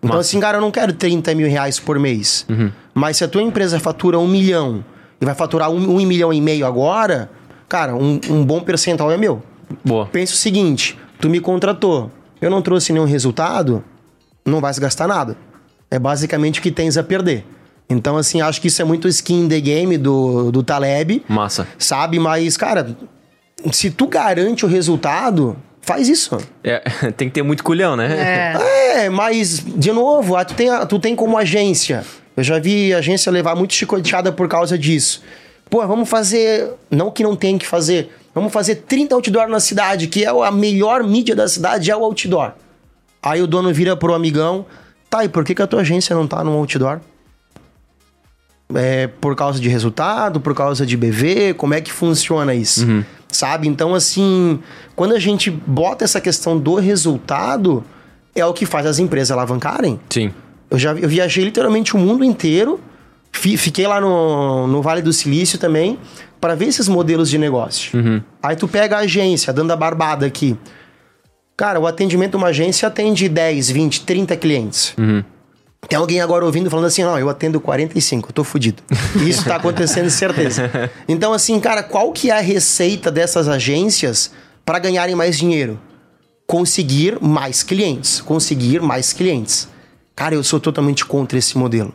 [0.00, 0.20] Então, Massa.
[0.20, 2.46] assim, cara, eu não quero 30 mil reais por mês.
[2.98, 4.84] Mas se a tua empresa fatura um milhão
[5.20, 7.30] e vai faturar um, um milhão e meio agora,
[7.68, 9.40] cara, um, um bom percentual é meu.
[9.84, 10.06] Boa.
[10.06, 12.10] Pensa o seguinte: tu me contratou,
[12.42, 13.84] eu não trouxe nenhum resultado,
[14.44, 15.36] não vai se gastar nada.
[15.88, 17.44] É basicamente o que tens a perder.
[17.88, 21.68] Então, assim, acho que isso é muito skin in the game do, do Taleb, Massa.
[21.78, 22.18] sabe?
[22.18, 22.96] Mas, cara,
[23.72, 26.36] se tu garante o resultado, faz isso.
[26.64, 26.80] É,
[27.16, 28.54] tem que ter muito culhão, né?
[28.56, 29.04] É.
[29.04, 32.04] É, mas, de novo, tu tem, tu tem como agência.
[32.38, 35.24] Eu já vi agência levar muito chicoteada por causa disso.
[35.68, 36.70] Pô, vamos fazer.
[36.88, 38.14] Não que não tem que fazer.
[38.32, 42.04] Vamos fazer 30 outdoor na cidade, que é a melhor mídia da cidade, é o
[42.04, 42.52] outdoor.
[43.20, 44.64] Aí o dono vira pro amigão.
[45.10, 47.00] Tá, e por que, que a tua agência não tá no outdoor?
[48.72, 52.86] É por causa de resultado, por causa de BV, como é que funciona isso?
[53.26, 53.66] Sabe?
[53.66, 54.60] Então, assim,
[54.94, 57.82] quando a gente bota essa questão do resultado,
[58.32, 59.98] é o que faz as empresas alavancarem.
[60.08, 60.32] Sim.
[60.70, 62.80] Eu já eu viajei literalmente o mundo inteiro,
[63.32, 65.98] fi- fiquei lá no, no Vale do Silício também,
[66.40, 68.22] para ver esses modelos de negócio.
[68.42, 70.56] Aí tu pega a agência, dando a barbada aqui.
[71.56, 74.94] Cara, o atendimento de uma agência atende 10, 20, 30 clientes.
[75.88, 78.82] Tem alguém agora ouvindo falando assim, não, eu atendo 45, eu tô fudido.
[79.26, 80.70] Isso tá acontecendo, certeza.
[81.08, 84.30] Então, assim, cara, qual que é a receita dessas agências
[84.64, 85.80] para ganharem mais dinheiro?
[86.46, 88.20] Conseguir mais clientes.
[88.20, 89.68] Conseguir mais clientes.
[90.18, 91.94] Cara, eu sou totalmente contra esse modelo.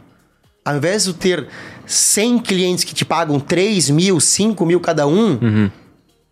[0.63, 1.45] Ao invés de ter
[1.85, 5.69] 100 clientes que te pagam 3 mil, 5 mil cada um,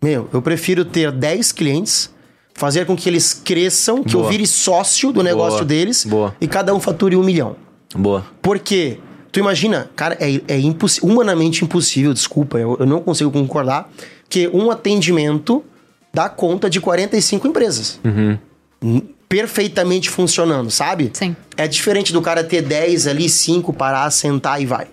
[0.02, 2.10] meu, eu prefiro ter 10 clientes,
[2.54, 4.30] fazer com que eles cresçam, que eu Boa.
[4.32, 5.64] vire sócio do negócio Boa.
[5.66, 6.34] deles Boa.
[6.40, 7.56] e cada um fature um milhão.
[7.94, 8.24] Boa.
[8.40, 8.98] Porque,
[9.30, 13.92] tu imagina, cara, é, é impossi- humanamente impossível, desculpa, eu, eu não consigo concordar,
[14.30, 15.62] que um atendimento
[16.10, 18.00] dá conta de 45 empresas.
[18.02, 21.10] Hum, Perfeitamente funcionando, sabe?
[21.14, 21.34] Sim.
[21.56, 24.88] É diferente do cara ter 10 ali, 5, parar, sentar e vai.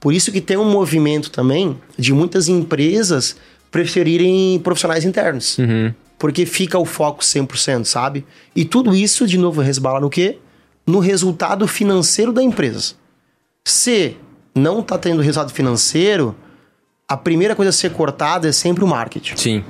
[0.00, 3.36] Por isso que tem um movimento também de muitas empresas
[3.70, 5.56] preferirem profissionais internos.
[6.18, 8.26] Porque fica o foco 100%, sabe?
[8.54, 10.38] E tudo isso, de novo, resbala no quê?
[10.84, 12.94] No resultado financeiro da empresa.
[13.64, 14.16] Se
[14.56, 16.34] não tá tendo resultado financeiro,
[17.08, 19.36] a primeira coisa a ser cortada é sempre o marketing.
[19.36, 19.64] Sim.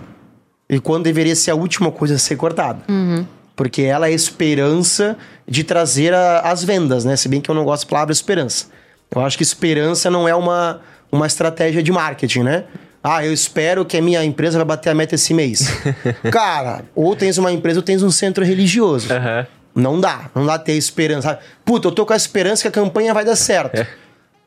[0.66, 2.82] E quando deveria ser a última coisa a ser cortada.
[3.54, 7.16] Porque ela é a esperança de trazer a- as vendas, né?
[7.16, 8.66] Se bem que eu não gosto da palavra esperança.
[9.14, 12.64] Eu acho que esperança não é uma, uma estratégia de marketing, né?
[13.04, 15.68] Ah, eu espero que a minha empresa vai bater a meta esse mês.
[16.32, 19.12] Cara, ou tens uma empresa ou tens um centro religioso.
[19.12, 19.46] Aham.
[19.74, 21.28] Não dá, não dá ter esperança.
[21.30, 21.40] sabe?
[21.64, 23.74] Puta, eu tô com a esperança que a campanha vai dar certo.
[23.80, 23.86] É.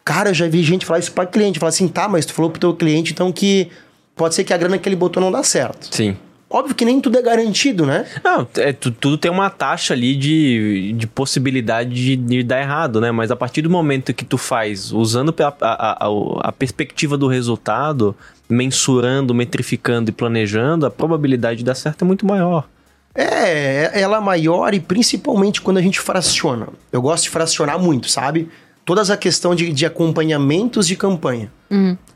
[0.04, 1.58] Cara, eu já vi gente falar isso pra cliente.
[1.60, 3.70] Falar assim, tá, mas tu falou pro teu cliente, então que
[4.16, 5.94] pode ser que a grana que ele botou não dá certo.
[5.94, 6.16] Sim.
[6.58, 8.06] Óbvio que nem tudo é garantido, né?
[8.24, 13.02] Não, é, tu- tudo tem uma taxa ali de, de possibilidade de, de dar errado,
[13.02, 13.12] né?
[13.12, 16.10] Mas a partir do momento que tu faz, usando a, a, a,
[16.48, 18.16] a perspectiva do resultado,
[18.48, 22.66] mensurando, metrificando e planejando, a probabilidade de dar certo é muito maior.
[23.14, 26.68] É, ela é maior e principalmente quando a gente fraciona.
[26.90, 28.48] Eu gosto de fracionar muito, sabe?
[28.86, 31.52] Toda essa questão de, de acompanhamentos de campanha.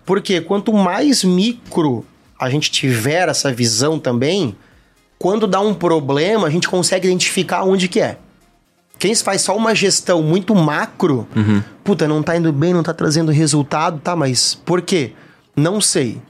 [0.06, 2.06] Porque quanto mais micro
[2.40, 4.56] a gente tiver essa visão também,
[5.18, 8.18] quando dá um problema, a gente consegue identificar onde que é.
[8.98, 11.28] Quem faz só uma gestão muito macro,
[11.84, 15.14] puta, não tá indo bem, não tá trazendo resultado, tá, mas por quê?
[15.56, 16.22] Não sei.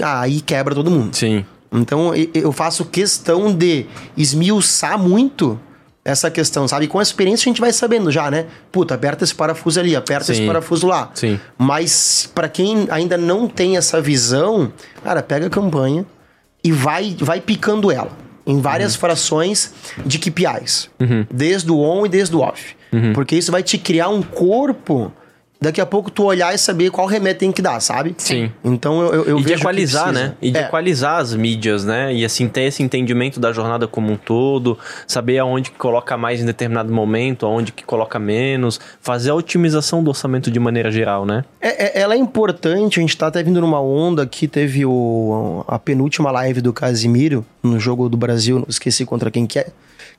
[0.00, 1.14] Ah, aí quebra todo mundo.
[1.14, 1.44] Sim.
[1.72, 5.58] Então eu faço questão de esmiuçar muito
[6.04, 6.86] essa questão, sabe?
[6.86, 8.46] Com a experiência a gente vai sabendo já, né?
[8.70, 10.46] Puta, aperta esse parafuso ali, aperta esse Sim.
[10.46, 11.10] parafuso lá.
[11.14, 11.40] Sim.
[11.56, 16.04] Mas pra quem ainda não tem essa visão, cara, pega a campanha
[16.62, 18.10] e vai, vai picando ela
[18.46, 19.72] em várias frações
[20.04, 20.90] de KPIs.
[21.30, 22.76] Desde o on e desde o off.
[23.14, 25.10] Porque isso vai te criar um corpo
[25.60, 28.14] daqui a pouco tu olhar e saber qual remédio tem que dar, sabe?
[28.18, 28.50] Sim.
[28.62, 30.26] Então eu, eu, eu e de vejo que equalizar, precisa.
[30.28, 30.34] né?
[30.42, 30.62] E de É.
[30.62, 32.12] equalizar as mídias, né?
[32.14, 36.40] E assim, ter esse entendimento da jornada como um todo, saber aonde que coloca mais
[36.40, 41.24] em determinado momento, aonde que coloca menos, fazer a otimização do orçamento de maneira geral,
[41.24, 41.44] né?
[41.60, 45.64] É, é- ela é importante, a gente tá até vindo numa onda que teve o,
[45.66, 49.68] a penúltima live do Casimiro no jogo do Brasil, esqueci contra quem que é,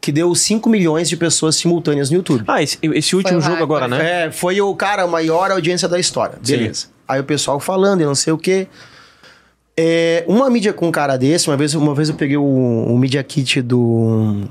[0.06, 2.44] que deu 5 milhões de pessoas simultâneas no YouTube.
[2.46, 4.26] Ah, esse, esse último jogo agora, né?
[4.26, 6.38] É, foi o cara, a maior audiência da história.
[6.46, 6.90] Beleza.
[7.08, 8.68] Aí o pessoal falando e não sei o quê.
[9.76, 13.00] É, uma mídia com um cara desse, uma vez, uma vez eu peguei o, o
[13.00, 14.44] Media Kit do.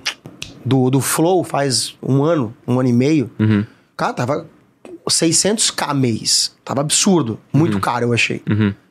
[0.64, 3.30] do, do Flow faz um ano, um ano e meio.
[3.96, 4.46] Cara, tava
[5.08, 6.52] 600k mês.
[6.64, 7.38] Tava absurdo.
[7.52, 8.42] Muito caro, eu achei.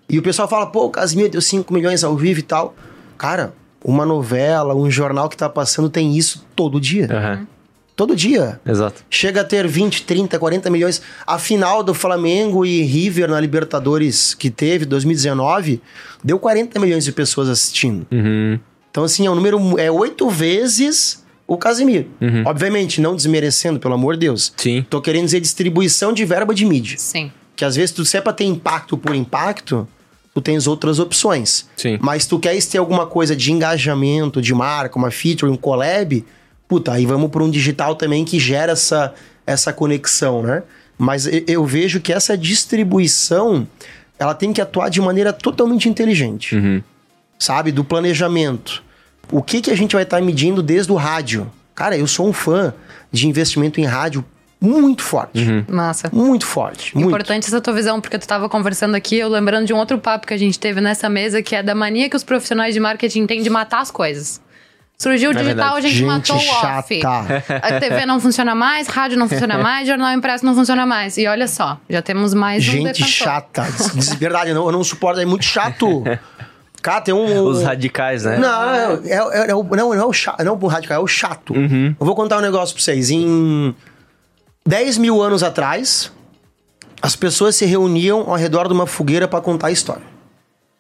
[0.07, 2.73] E o pessoal fala, pô, o Casimiro deu 5 milhões ao vivo e tal.
[3.17, 7.07] Cara, uma novela, um jornal que tá passando tem isso todo dia.
[7.11, 7.47] Aham.
[7.95, 8.59] Todo dia.
[8.65, 9.03] Exato.
[9.07, 11.01] Chega a ter 20, 30, 40 milhões.
[11.27, 15.79] A final do Flamengo e River na Libertadores que teve, 2019,
[16.23, 18.07] deu 40 milhões de pessoas assistindo.
[18.11, 18.59] Uhum.
[18.89, 19.79] Então, assim, é um número.
[19.79, 22.07] É oito vezes o Casimiro.
[22.45, 24.53] Obviamente, não desmerecendo, pelo amor de Deus.
[24.57, 24.85] Sim.
[24.89, 26.97] Tô querendo dizer distribuição de verba de mídia.
[26.97, 27.31] Sim.
[27.55, 29.87] Que às vezes, tu, se é pra ter impacto por impacto,
[30.33, 31.65] tu tens outras opções.
[31.77, 31.97] Sim.
[32.01, 36.25] Mas tu queres ter alguma coisa de engajamento, de marca, uma feature, um collab,
[36.67, 39.13] puta, aí vamos para um digital também que gera essa,
[39.45, 40.63] essa conexão, né?
[40.97, 43.67] Mas eu vejo que essa distribuição,
[44.19, 46.81] ela tem que atuar de maneira totalmente inteligente, Uhum.
[47.39, 47.71] sabe?
[47.71, 48.83] Do planejamento.
[49.31, 51.49] O que, que a gente vai estar medindo desde o rádio?
[51.73, 52.73] Cara, eu sou um fã
[53.11, 54.23] de investimento em rádio
[54.65, 55.65] muito forte.
[55.67, 56.09] Massa.
[56.13, 56.95] Muito forte.
[56.95, 57.09] Muito.
[57.09, 60.25] Importante essa tua visão, porque tu tava conversando aqui, eu lembrando de um outro papo
[60.25, 63.25] que a gente teve nessa mesa, que é da mania que os profissionais de marketing
[63.25, 64.41] têm de matar as coisas.
[64.97, 65.77] Surgiu o É digital, verdade.
[65.77, 67.01] a gente, Gente matou o off.
[67.01, 67.59] chata.
[67.61, 71.17] A TV não funciona mais, rádio não funciona mais, jornal impresso não funciona mais.
[71.17, 73.63] E olha só, já temos mais um Gente chata.
[73.93, 76.03] De verdade, eu não, eu não suporto, é muito chato.
[76.81, 77.43] Cara, tem um.
[77.43, 78.37] Os radicais, né?
[78.37, 81.03] Não, é, é- é o- não, não é o chato, não é o radical, é
[81.03, 81.53] o chato.
[81.53, 81.95] Uhum.
[81.99, 83.09] Eu vou contar um negócio pra vocês.
[83.09, 83.73] Em
[84.65, 86.11] 10 mil anos atrás,
[87.01, 90.03] as pessoas se reuniam ao redor de uma fogueira pra contar a história.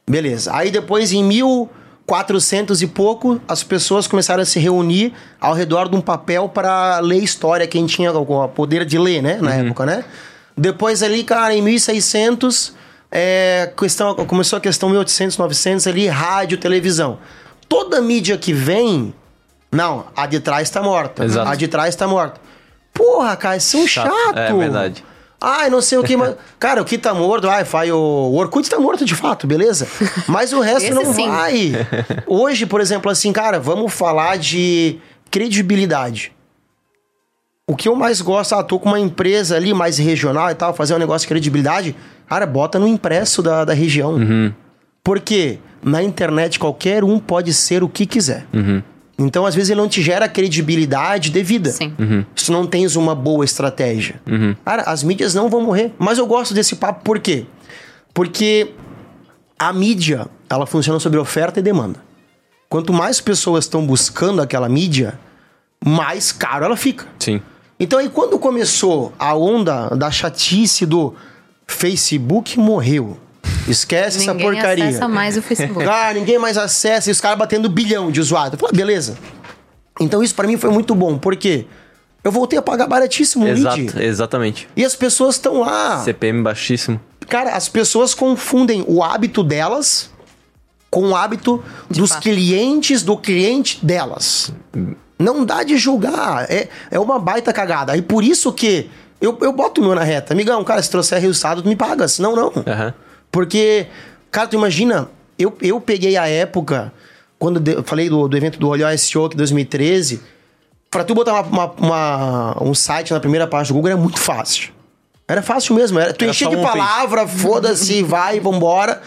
[0.09, 0.51] Beleza.
[0.53, 5.95] Aí depois, em 1400 e pouco, as pessoas começaram a se reunir ao redor de
[5.95, 9.37] um papel para ler história, quem tinha o poder de ler, né?
[9.41, 10.05] Na época, né?
[10.55, 12.73] Depois ali, cara, em 1600,
[13.11, 17.17] é, questão, começou a questão 1800, 900 ali, rádio, televisão.
[17.67, 19.13] Toda mídia que vem,
[19.71, 21.25] não, a de trás tá morta.
[21.25, 21.49] Exato.
[21.49, 22.39] A de trás tá morta.
[22.93, 24.11] Porra, cara, são Chato.
[24.11, 24.37] chato.
[24.37, 25.03] É verdade.
[25.45, 26.35] Ai, não sei o que, mas.
[26.57, 29.85] Cara, o que tá morto, ai, vai, o, o Orkut tá morto de fato, beleza?
[30.25, 31.27] Mas o resto não sim.
[31.27, 31.71] vai.
[32.25, 36.31] Hoje, por exemplo, assim, cara, vamos falar de credibilidade.
[37.67, 40.73] O que eu mais gosto, ah, tô com uma empresa ali mais regional e tal,
[40.73, 41.93] fazer um negócio de credibilidade,
[42.25, 44.17] cara, bota no impresso da, da região.
[45.03, 48.45] Porque na internet qualquer um pode ser o que quiser.
[49.17, 51.69] Então, às vezes, ele não te gera credibilidade devida.
[51.71, 51.93] Sim.
[52.35, 54.21] Se não tens uma boa estratégia.
[54.65, 55.93] Cara, as mídias não vão morrer.
[55.99, 57.45] Mas eu gosto desse papo por quê?
[58.13, 58.71] Porque
[59.57, 61.99] a mídia, ela funciona sobre oferta e demanda.
[62.67, 65.19] Quanto mais pessoas estão buscando aquela mídia,
[65.83, 67.05] mais caro ela fica.
[67.19, 67.41] Sim.
[67.79, 71.13] Então aí quando começou a onda da chatice do
[71.67, 73.17] Facebook morreu.
[73.67, 74.85] Esquece essa Ninguém porcaria.
[74.89, 75.85] acessa mais o Facebook.
[75.89, 78.53] Ah, ninguém mais acessa e os caras batendo bilhão de usuários.
[78.53, 79.17] Eu falei, ah, beleza.
[79.99, 81.65] Então isso pra mim foi muito bom, porque
[82.23, 84.03] eu voltei a pagar baratíssimo o Exato, lead.
[84.03, 84.67] exatamente.
[84.75, 85.99] E as pessoas estão lá.
[86.03, 86.99] CPM baixíssimo.
[87.27, 90.09] Cara, as pessoas confundem o hábito delas
[90.89, 92.21] com o hábito dos fato.
[92.23, 94.53] clientes do cliente delas.
[95.17, 96.45] Não dá de julgar.
[96.51, 97.95] É, é uma baita cagada.
[97.95, 98.89] E por isso que
[99.21, 100.33] eu, eu boto o meu na reta.
[100.33, 102.07] Amigão, cara, se trouxer resultado, tu me paga.
[102.07, 102.51] Senão, não.
[102.67, 102.93] Aham.
[103.33, 103.87] Porque,
[104.29, 106.93] cara, tu imagina, eu, eu peguei a época,
[107.39, 110.21] quando de- eu falei do, do evento do Olho SEO que 2013,
[110.91, 114.19] pra tu botar uma- uma- uma- um site na primeira página do Google era muito
[114.19, 114.71] fácil.
[115.27, 115.97] Era fácil mesmo.
[115.99, 119.01] Era, tu Era enchia de palavra, foda-se, vai, vambora.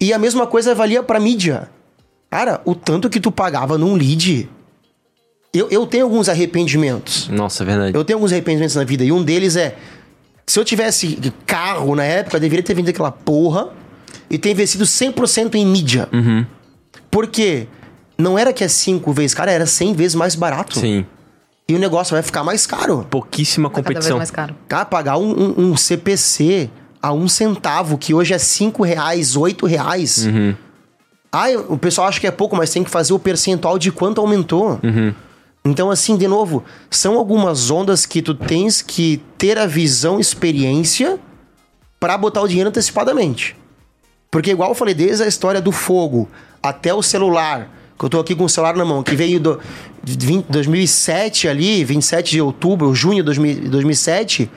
[0.00, 1.68] E a mesma coisa valia pra mídia.
[2.28, 4.48] Cara, o tanto que tu pagava num lead.
[5.54, 7.28] Eu, eu tenho alguns arrependimentos.
[7.28, 7.96] Nossa, é verdade.
[7.96, 9.76] Eu tenho alguns arrependimentos na vida e um deles é:
[10.50, 13.68] se eu tivesse carro na época, eu deveria ter vendido aquela porra
[14.30, 16.08] e ter investido 100% em mídia.
[16.12, 16.44] Uhum.
[17.10, 17.66] Porque
[18.16, 20.78] não era que é cinco vezes, cara, era 100 vezes mais barato.
[20.78, 21.04] Sim.
[21.68, 23.06] E o negócio vai ficar mais caro.
[23.10, 24.16] Pouquíssima Cada vez competição.
[24.16, 24.54] mais caro.
[24.66, 29.66] Cara, pagar um, um- um CPC a um centavo, que hoje é cinco reais, oito
[29.66, 30.26] reais.
[30.26, 30.54] Uhum.
[31.30, 34.18] Ai, o pessoal acha que é pouco, mas tem que fazer o percentual de quanto
[34.20, 34.80] aumentou.
[35.68, 41.18] Então, assim, de novo, são algumas ondas que tu tens que ter a visão, experiência
[42.00, 43.54] para botar o dinheiro antecipadamente.
[44.30, 46.28] Porque, igual eu falei, desde a história do fogo
[46.62, 49.60] até o celular, que eu tô aqui com o celular na mão, que veio do
[50.02, 54.50] de 20 2007 ali, 27 de outubro, junho de 2000 2007,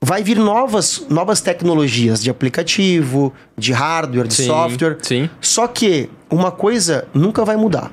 [0.00, 4.98] vai vir novas, novas tecnologias de aplicativo, de hardware, de Sim, software.
[5.02, 5.28] sim.
[5.40, 7.90] Só que uma coisa nunca vai mudar.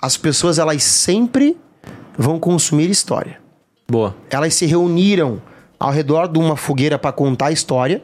[0.00, 1.56] As pessoas, elas sempre
[2.16, 3.38] vão consumir história.
[3.88, 4.14] Boa.
[4.30, 5.40] Elas se reuniram
[5.78, 8.02] ao redor de uma fogueira para contar a história.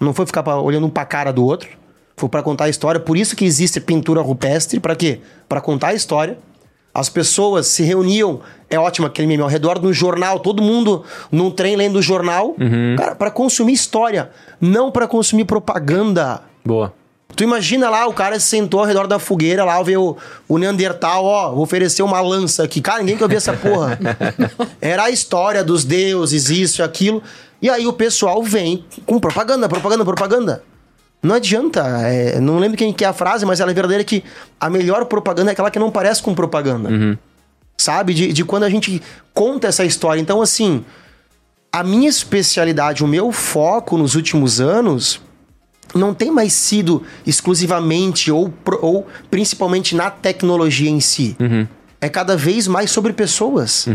[0.00, 1.68] Não foi ficar pra- olhando um pra cara do outro.
[2.16, 3.00] Foi para contar a história.
[3.00, 4.78] Por isso que existe pintura rupestre.
[4.80, 5.20] Para quê?
[5.48, 6.38] Para contar a história.
[6.94, 11.50] As pessoas se reuniam, é ótimo aquele meme, ao redor do jornal, todo mundo num
[11.50, 12.54] trem lendo o jornal,
[12.98, 16.42] cara, para consumir história, não para consumir propaganda.
[16.62, 16.92] Boa.
[17.34, 20.16] Tu imagina lá, o cara se sentou ao redor da fogueira lá, vê o,
[20.48, 22.80] o Neandertal, ó, vou oferecer uma lança aqui.
[22.80, 23.98] Cara, ninguém quer ouvir essa porra.
[24.80, 27.22] Era a história dos deuses, isso e aquilo.
[27.60, 30.62] E aí o pessoal vem com propaganda, propaganda, propaganda.
[31.22, 34.24] Não adianta, é, não lembro quem que é a frase, mas ela é verdadeira que
[34.58, 37.18] a melhor propaganda é aquela que não parece com propaganda.
[37.78, 38.12] Sabe?
[38.12, 39.00] De, de quando a gente
[39.32, 40.20] conta essa história.
[40.20, 40.84] Então, assim,
[41.72, 45.20] a minha especialidade, o meu foco nos últimos anos
[45.94, 51.36] não tem mais sido exclusivamente ou, ou principalmente na tecnologia em si.
[52.00, 53.86] É cada vez mais sobre pessoas.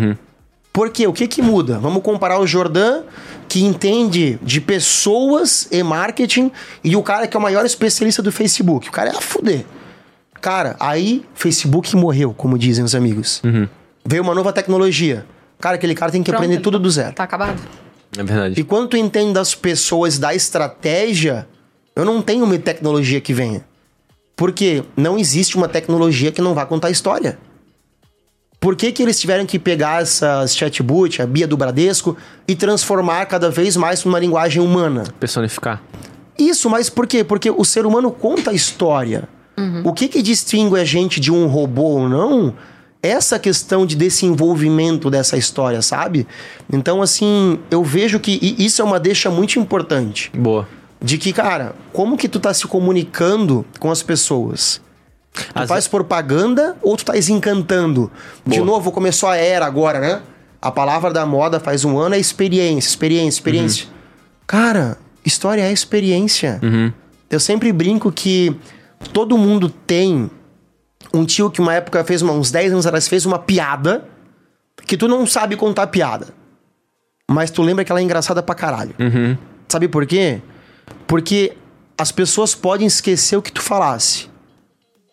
[0.71, 1.08] Por quê?
[1.08, 1.80] O que que muda?
[1.80, 3.02] Vamos comparar o Jordan,
[3.50, 6.52] que entende de pessoas e marketing,
[6.84, 8.88] e o cara que é o maior especialista do Facebook.
[8.88, 9.65] O cara é a fuder.
[10.39, 13.41] Cara, aí Facebook morreu, como dizem os amigos.
[14.06, 15.26] Veio uma nova tecnologia.
[15.60, 16.43] Cara, aquele cara tem que Pronto.
[16.43, 17.15] aprender tudo do zero.
[17.15, 17.60] Tá acabado.
[18.15, 18.62] É verdade.
[18.62, 21.47] E quando tu entende das pessoas, da estratégia,
[21.97, 23.65] eu não tenho uma tecnologia que venha.
[24.36, 27.39] Porque não existe uma tecnologia que não vá contar história.
[28.60, 32.15] Por que, que eles tiveram que pegar essas chatbot, a Bia do Bradesco,
[32.47, 35.05] e transformar cada vez mais numa linguagem humana?
[35.19, 35.81] Personificar.
[36.38, 37.23] Isso, mas por quê?
[37.23, 39.27] Porque o ser humano conta a história.
[39.83, 42.53] O que que distingue a gente de um robô ou não?
[43.01, 46.27] Essa questão de desenvolvimento dessa história, sabe?
[46.71, 50.29] Então, assim, eu vejo que isso é uma deixa muito importante.
[50.36, 50.67] Boa.
[51.01, 54.81] De que, cara, como que tu tá se comunicando com as pessoas?
[55.31, 58.12] Tu Às faz propaganda ou tu tá encantando?
[58.45, 60.21] De novo, começou a era agora, né?
[60.60, 63.86] A palavra da moda faz um ano é experiência, experiência, experiência.
[64.47, 66.60] Cara, história é experiência.
[67.29, 68.55] Eu sempre brinco que
[69.13, 70.31] todo mundo tem
[71.13, 74.05] um tio que uma época fez uma- uns 10 anos atrás fez uma piada
[74.88, 76.29] que tu não sabe contar piada.
[77.29, 78.95] Mas tu lembra que ela é engraçada pra caralho.
[79.69, 80.41] Sabe por quê?
[81.06, 81.56] Porque
[81.97, 84.30] as pessoas podem esquecer o que tu falasse.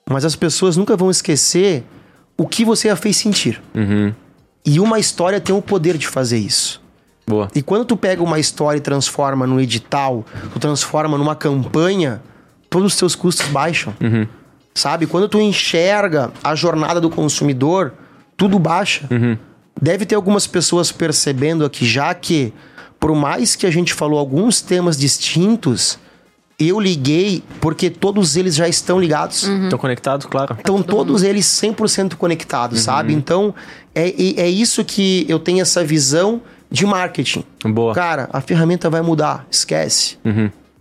[0.09, 1.85] Mas as pessoas nunca vão esquecer
[2.37, 3.63] o que você a fez sentir.
[4.65, 6.83] E uma história tem o poder de fazer isso.
[7.27, 7.49] Boa.
[7.55, 12.23] E quando tu pega uma história e transforma num edital, tu transforma numa campanha,
[12.69, 13.95] todos os teus custos baixam.
[14.75, 15.07] Sabe?
[15.07, 17.95] Quando tu enxerga a jornada do consumidor,
[18.37, 19.09] tudo baixa.
[19.81, 22.53] Deve ter algumas pessoas percebendo aqui já que,
[23.05, 25.99] por mais que a gente falou alguns temas distintos,
[26.59, 29.43] eu liguei porque todos eles já estão ligados.
[29.43, 30.57] Estão conectados, claro.
[30.59, 33.13] Estão todos eles 100% conectados, sabe?
[33.13, 33.55] Então,
[33.95, 36.41] é, é é isso que eu tenho essa visão
[36.71, 37.45] de marketing.
[37.67, 37.93] Boa.
[37.93, 40.17] Cara, a ferramenta vai mudar, esquece.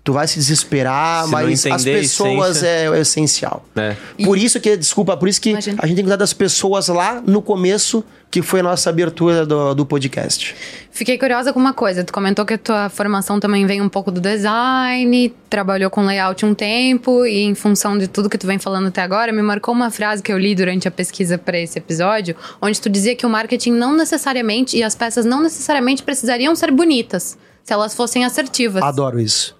[0.02, 3.66] Tu vai se desesperar, Se mas as pessoas é, é essencial.
[3.76, 3.98] É.
[4.24, 5.78] Por isso que, desculpa, por isso que Imagina.
[5.82, 8.02] a gente tem que cuidar das pessoas lá no começo,
[8.34, 10.56] que foi a nossa abertura do, do podcast.
[10.90, 12.04] Fiquei curiosa com uma coisa.
[12.04, 16.44] Tu comentou que a tua formação também vem um pouco do design, trabalhou com layout
[16.44, 19.72] um tempo e em função de tudo que tu vem falando até agora, me marcou
[19.72, 23.24] uma frase que eu li durante a pesquisa para esse episódio, onde tu dizia que
[23.24, 28.26] o marketing não necessariamente e as peças não necessariamente precisariam ser bonitas, se elas fossem
[28.26, 28.82] assertivas.
[28.82, 29.56] Adoro isso.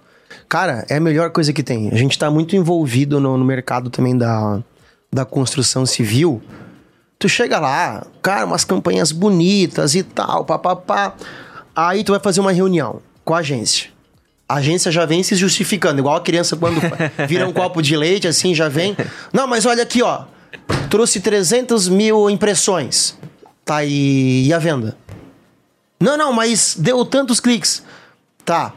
[0.48, 1.90] Cara, é a melhor coisa que tem.
[1.92, 4.60] A gente tá muito envolvido no, no mercado também da,
[5.12, 6.42] da construção civil.
[7.24, 11.14] Tu chega lá, cara, umas campanhas bonitas e tal, papapá.
[11.74, 13.88] Aí tu vai fazer uma reunião com a agência.
[14.46, 16.82] A agência já vem se justificando, igual a criança quando
[17.26, 18.94] vira um copo de leite, assim, já vem.
[19.32, 20.24] Não, mas olha aqui, ó.
[20.90, 23.16] Trouxe 300 mil impressões.
[23.64, 24.94] Tá, e, e a venda?
[25.98, 27.82] Não, não, mas deu tantos cliques.
[28.44, 28.74] Tá.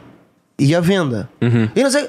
[0.58, 1.28] E a venda?
[1.76, 2.08] E não sei.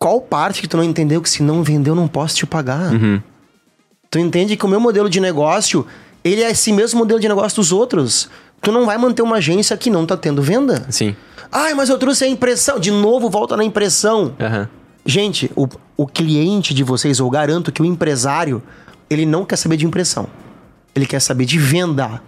[0.00, 2.92] Qual parte que tu não entendeu que se não vendeu, não posso te pagar?
[4.10, 5.86] Tu entende que o meu modelo de negócio,
[6.24, 8.28] ele é esse mesmo modelo de negócio dos outros.
[8.60, 10.86] Tu não vai manter uma agência que não tá tendo venda.
[10.90, 11.14] Sim.
[11.52, 12.78] Ai, mas eu trouxe a impressão.
[12.78, 14.34] De novo, volta na impressão.
[14.40, 14.68] Aham.
[15.04, 15.66] Gente, o,
[15.96, 18.62] o cliente de vocês, eu garanto que o empresário,
[19.08, 20.26] ele não quer saber de impressão.
[20.94, 22.20] Ele quer saber de venda.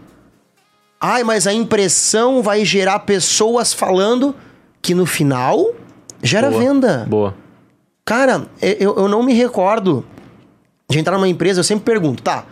[1.00, 4.34] Ai, mas a impressão vai gerar pessoas falando
[4.80, 5.74] que no final
[6.22, 6.62] gera Boa.
[6.62, 7.06] venda.
[7.08, 7.34] Boa.
[8.04, 10.04] Cara, eu, eu não me recordo
[10.90, 12.44] de entrar numa empresa, eu sempre pergunto, tá,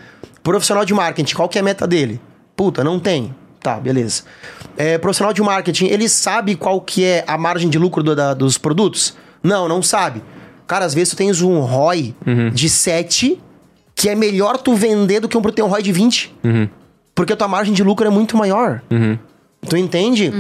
[0.42, 2.20] profissional de marketing, qual que é a meta dele?
[2.56, 3.34] Puta, não tem.
[3.60, 4.22] Tá, beleza.
[4.76, 8.32] É, profissional de marketing, ele sabe qual que é a margem de lucro do- da-
[8.32, 9.14] dos produtos?
[9.42, 10.22] Não, não sabe.
[10.66, 12.14] Cara, às vezes tu tens um ROI
[12.52, 13.40] de 7
[13.94, 16.32] que é melhor tu vender do que um ter um ROI de 20.
[17.14, 18.80] Porque a tua margem de lucro é muito maior.
[19.68, 20.30] Tu entende?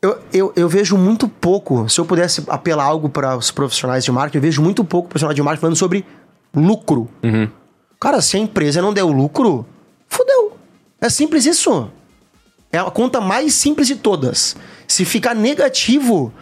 [0.00, 4.12] Eu, eu, eu vejo muito pouco, se eu pudesse apelar algo para os profissionais de
[4.12, 6.04] marketing, eu vejo muito pouco profissional de marketing falando sobre
[6.58, 7.08] lucro.
[8.00, 9.66] Cara, se a empresa não deu lucro,
[10.08, 10.56] fudeu.
[11.00, 11.90] É simples isso.
[12.72, 14.56] É a conta mais simples de todas.
[14.86, 16.32] Se ficar negativo,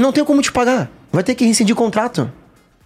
[0.00, 0.90] não tem como te pagar.
[1.12, 2.30] Vai ter que rescindir contrato.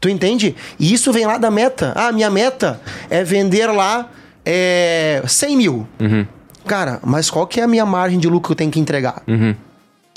[0.01, 0.57] Tu entende?
[0.79, 1.93] E isso vem lá da meta.
[1.95, 4.11] Ah, minha meta é vender lá
[4.45, 5.87] é, 100 mil.
[6.01, 6.27] Uhum.
[6.67, 9.23] Cara, mas qual que é a minha margem de lucro que eu tenho que entregar?
[9.29, 9.55] Uhum.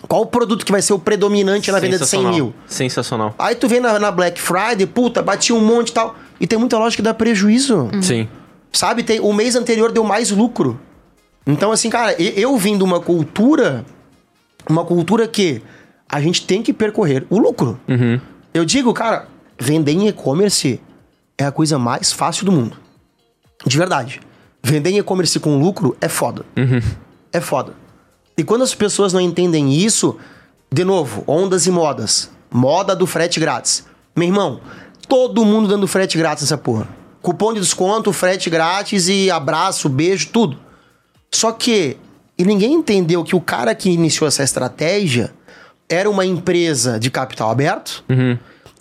[0.08, 2.54] Qual o produto que vai ser o predominante na venda de 100 mil?
[2.68, 3.34] Sensacional.
[3.38, 6.16] Aí tu vem na, na Black Friday, puta, bati um monte e tal.
[6.40, 7.90] E tem muita loja que dá prejuízo.
[8.02, 8.28] Sim.
[8.72, 9.04] Sabe?
[9.04, 10.80] Tem, o mês anterior deu mais lucro.
[11.48, 13.86] Então, assim, cara, eu vim de uma cultura,
[14.70, 15.62] uma cultura que
[16.10, 17.80] a gente tem que percorrer o lucro.
[17.88, 18.20] Uhum.
[18.54, 19.28] Eu digo, cara,
[19.60, 20.82] vender em e-commerce
[21.38, 22.78] é a coisa mais fácil do mundo.
[23.66, 24.20] De verdade.
[24.64, 26.46] Vender em e-commerce com lucro é foda.
[27.32, 27.74] É foda.
[28.38, 30.18] E quando as pessoas não entendem isso,
[30.72, 32.30] de novo, ondas e modas.
[32.52, 33.86] Moda do frete grátis.
[34.16, 34.62] Meu irmão,
[35.08, 36.88] todo mundo dando frete grátis nessa porra.
[37.22, 40.58] Cupom de desconto, frete grátis e abraço, beijo, tudo.
[41.32, 41.98] Só que
[42.38, 45.34] e ninguém entendeu que o cara que iniciou essa estratégia
[45.88, 48.04] era uma empresa de capital aberto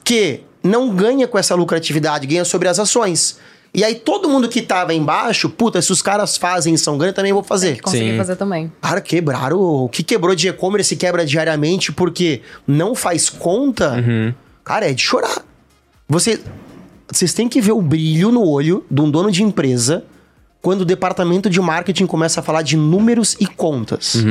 [0.03, 3.39] que não ganha com essa lucratividade, ganha sobre as ações.
[3.75, 7.17] E aí todo mundo que tava embaixo, puta, se os caras fazem e são grandes,
[7.17, 7.81] também vou fazer.
[7.81, 8.17] Consegui Sim.
[8.17, 8.73] fazer também.
[8.81, 9.59] Cara, quebraram.
[9.59, 13.97] O que quebrou de e-commerce quebra diariamente porque não faz conta.
[14.63, 15.45] Cara, é de chorar.
[16.09, 16.41] Você,
[17.11, 20.05] vocês têm que ver o brilho no olho de um dono de empresa
[20.63, 24.25] quando o departamento de marketing começa a falar de números e contas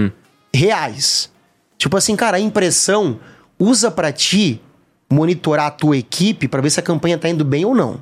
[0.54, 1.30] reais.
[1.78, 3.20] Tipo assim, cara, a impressão
[3.60, 4.62] usa pra ti
[5.12, 8.02] monitorar a tua equipe pra ver se a campanha tá indo bem ou não.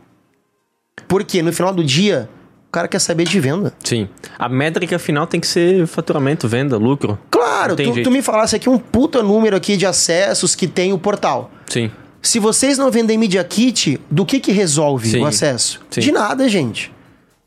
[1.07, 2.29] Porque no final do dia,
[2.67, 3.73] o cara quer saber de venda.
[3.83, 4.07] Sim.
[4.37, 7.19] A métrica final tem que ser faturamento, venda, lucro.
[7.29, 10.97] Claro, tu, tu me falasse aqui um puta número aqui de acessos que tem o
[10.97, 11.51] portal.
[11.67, 11.91] Sim.
[12.21, 15.21] Se vocês não vendem Media Kit, do que que resolve Sim.
[15.21, 15.81] o acesso?
[15.89, 16.01] Sim.
[16.01, 16.91] De nada, gente.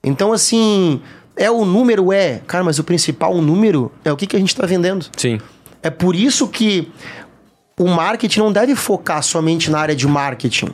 [0.02, 1.00] Então, assim,
[1.36, 2.40] é o número, é.
[2.46, 5.06] Cara, mas o principal número é o que, que a gente tá vendendo.
[5.16, 5.40] Sim.
[5.82, 6.90] É por isso que
[7.78, 10.68] o marketing não deve focar somente na área de marketing.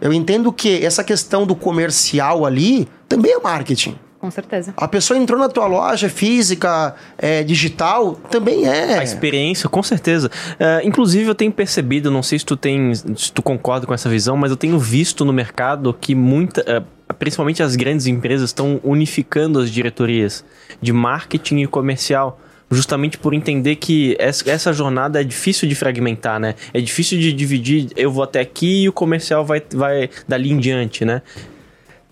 [0.00, 3.96] Eu entendo que essa questão do comercial ali também é marketing.
[4.18, 4.74] Com certeza.
[4.76, 8.98] A pessoa entrou na tua loja física, é, digital, também é.
[8.98, 10.28] A experiência, com certeza.
[10.58, 14.08] É, inclusive, eu tenho percebido, não sei se tu tem, se tu concorda com essa
[14.08, 16.82] visão, mas eu tenho visto no mercado que muita, é,
[17.14, 20.44] principalmente as grandes empresas estão unificando as diretorias
[20.82, 22.40] de marketing e comercial.
[22.70, 26.54] Justamente por entender que essa, jornada é difícil de fragmentar, né?
[26.74, 30.58] É difícil de dividir, eu vou até aqui e o comercial vai, vai dali em
[30.58, 31.22] diante, né?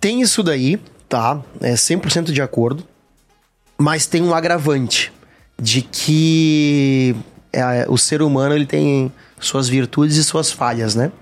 [0.01, 0.79] Tem isso daí,
[1.09, 1.43] tá?
[1.61, 2.85] É 100% de acordo.
[3.77, 5.13] Mas tem um agravante
[5.61, 7.15] de que
[7.53, 11.13] é, o ser humano ele tem suas virtudes e suas falhas, né?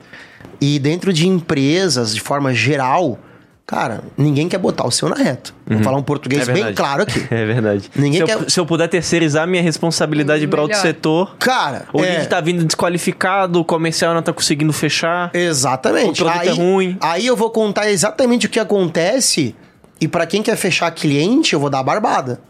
[0.60, 3.18] E dentro de empresas, de forma geral,
[3.66, 5.52] cara, ninguém quer botar o seu na reta.
[5.66, 7.26] Vou falar um português É bem claro aqui.
[7.30, 7.90] É verdade.
[7.96, 12.00] Ninguém se, eu, quer- se eu puder terceirizar minha responsabilidade para outro setor, Cara, O
[12.04, 15.30] é, lead tá vindo desqualificado, o comercial não tá conseguindo fechar.
[15.34, 16.22] Exatamente.
[16.22, 16.96] O produto aí, é ruim.
[17.00, 19.54] Aí eu vou contar exatamente o que acontece.
[20.00, 22.40] E pra quem quer fechar cliente, eu vou dar a barbada.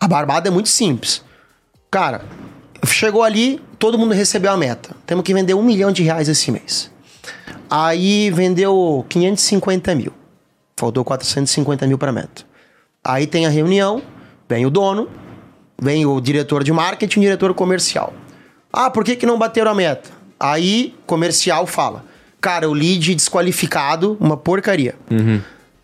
[0.00, 1.22] A barbada é muito simples.
[1.90, 2.22] Cara,
[2.86, 4.96] chegou ali, todo mundo recebeu a meta.
[5.04, 6.90] Temos que vender um milhão de reais esse mês.
[7.68, 10.12] Aí vendeu 550 mil.
[10.76, 12.44] Faltou 450 mil pra meta.
[13.04, 14.02] Aí tem a reunião,
[14.48, 15.08] vem o dono,
[15.80, 18.12] vem o diretor de marketing o diretor comercial.
[18.72, 20.10] Ah, por que, que não bateram a meta?
[20.38, 22.04] Aí, comercial fala:
[22.40, 24.94] Cara, o lead desqualificado, uma porcaria.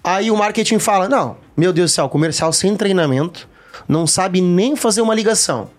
[0.03, 3.49] Aí o marketing fala: Não, meu Deus do céu, comercial sem treinamento,
[3.87, 5.71] não sabe nem fazer uma ligação.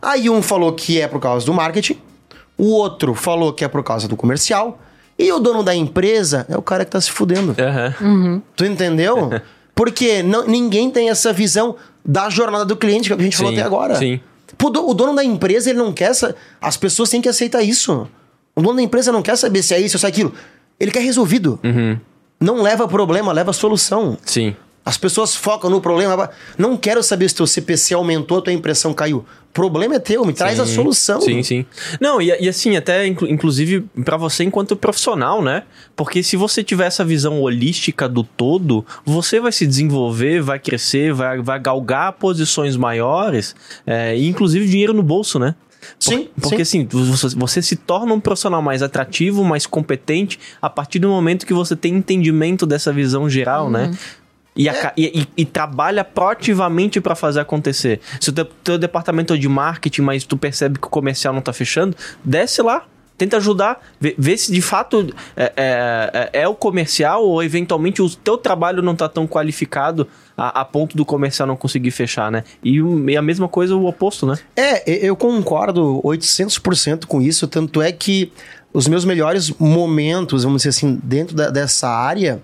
[0.00, 1.98] Aí um falou que é por causa do marketing,
[2.56, 4.78] o outro falou que é por causa do comercial,
[5.18, 7.54] e o dono da empresa é o cara que tá se fudendo.
[7.58, 8.42] Aham.
[8.54, 9.30] Tu entendeu?
[9.74, 13.58] Porque não- ninguém tem essa visão da jornada do cliente que a gente falou Sim,
[13.58, 13.94] até agora.
[13.96, 14.20] sim.
[14.56, 16.10] Pô, o dono da empresa, ele não quer.
[16.10, 16.34] Essa...
[16.60, 18.08] As pessoas têm que aceitar isso.
[18.54, 20.32] O dono da empresa não quer saber se é isso ou se é aquilo.
[20.80, 21.58] Ele quer resolvido.
[21.62, 21.98] Uhum.
[22.40, 24.16] Não leva problema, leva solução.
[24.24, 24.54] Sim.
[24.86, 26.30] As pessoas focam no problema.
[26.56, 29.18] Não quero saber se teu CPC aumentou, tua impressão caiu.
[29.50, 30.74] O problema é teu, me traz a Sim.
[30.76, 31.20] solução.
[31.20, 31.66] Sim, sim.
[32.00, 35.64] Não, e, e assim, até inclu- inclusive pra você enquanto profissional, né?
[35.96, 41.12] Porque se você tiver essa visão holística do todo, você vai se desenvolver, vai crescer,
[41.12, 45.56] vai, vai galgar posições maiores, é, e inclusive dinheiro no bolso, né?
[45.80, 50.68] Por- Sim, Porque assim, você, você se torna um profissional mais atrativo, mais competente, a
[50.70, 53.90] partir do momento que você tem entendimento dessa visão geral, né?
[54.56, 58.00] E, aca- e- e- e trabalha proativamente para fazer acontecer.
[58.20, 61.40] Se o teu, teu departamento é de marketing, mas tu percebe que o comercial não
[61.42, 62.84] tá fechando, desce lá.
[63.18, 68.02] Tenta ajudar, vê, vê se de fato é, é, é, é o comercial ou eventualmente
[68.02, 72.30] o teu trabalho não tá tão qualificado a, a ponto do comercial não conseguir fechar,
[72.30, 72.44] né?
[72.62, 72.76] E,
[73.08, 74.36] e a mesma coisa o oposto, né?
[74.54, 78.30] É, eu concordo 800% com isso, tanto é que
[78.70, 82.42] os meus melhores momentos, vamos dizer assim, dentro da- dessa área,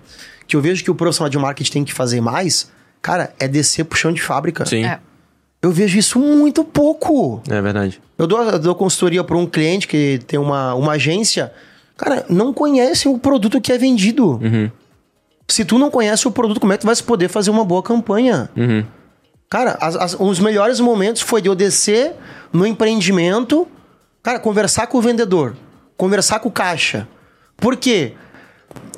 [0.53, 2.69] que eu vejo que o profissional de marketing tem que fazer mais,
[3.01, 4.65] cara, é descer pro chão de fábrica.
[4.65, 4.99] Sim, É.
[5.61, 7.41] Eu vejo isso muito pouco.
[7.49, 8.01] é verdade.
[8.17, 11.53] Eu dou, eu dou consultoria para um cliente que tem uma, uma agência,
[11.95, 14.31] cara, não conhece o produto que é vendido.
[14.43, 14.69] Uhum.
[15.47, 17.81] Se tu não conhece o produto, como é que tu vai poder fazer uma boa
[17.81, 18.49] campanha?
[18.57, 18.83] Uhum.
[19.49, 22.11] Cara, as- as- um dos melhores momentos foi de eu descer
[22.51, 23.65] no empreendimento,
[24.21, 25.55] cara, conversar com o vendedor,
[25.95, 27.07] conversar com o caixa.
[27.55, 28.13] Por quê?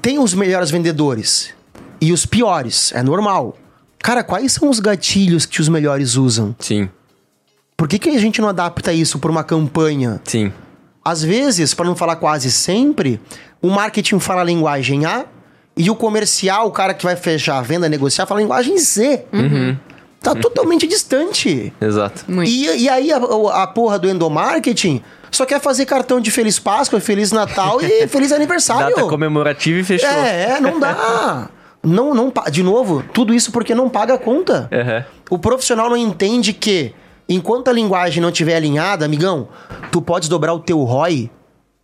[0.05, 1.51] Tem os melhores vendedores
[1.99, 3.57] e os piores, é normal.
[3.97, 6.55] Cara, quais são os gatilhos que os melhores usam?
[6.59, 6.87] Sim,
[7.75, 10.21] Por que, que a gente não adapta isso para uma campanha?
[10.23, 10.53] sim.
[11.03, 13.19] Às vezes, para não falar quase sempre,
[13.63, 15.25] o marketing fala a linguagem A
[15.75, 19.25] e o comercial, o cara que vai fechar a venda, negociar, fala a linguagem Z.
[20.21, 21.73] Tá totalmente distante.
[21.81, 22.25] Exato.
[22.43, 25.01] E, e aí a, a porra do endomarketing
[25.35, 28.95] só quer fazer cartão de Feliz Páscoa, Feliz Natal e Feliz Aniversário.
[28.95, 30.09] Data comemorativa e fechou.
[30.09, 31.49] É, não dá.
[31.83, 34.67] Não, não, de novo, tudo isso porque não paga a conta.
[34.71, 35.03] Uhum.
[35.29, 36.93] O profissional não entende que,
[37.29, 39.49] enquanto a linguagem não estiver alinhada, amigão,
[39.91, 41.29] tu podes dobrar o teu ROI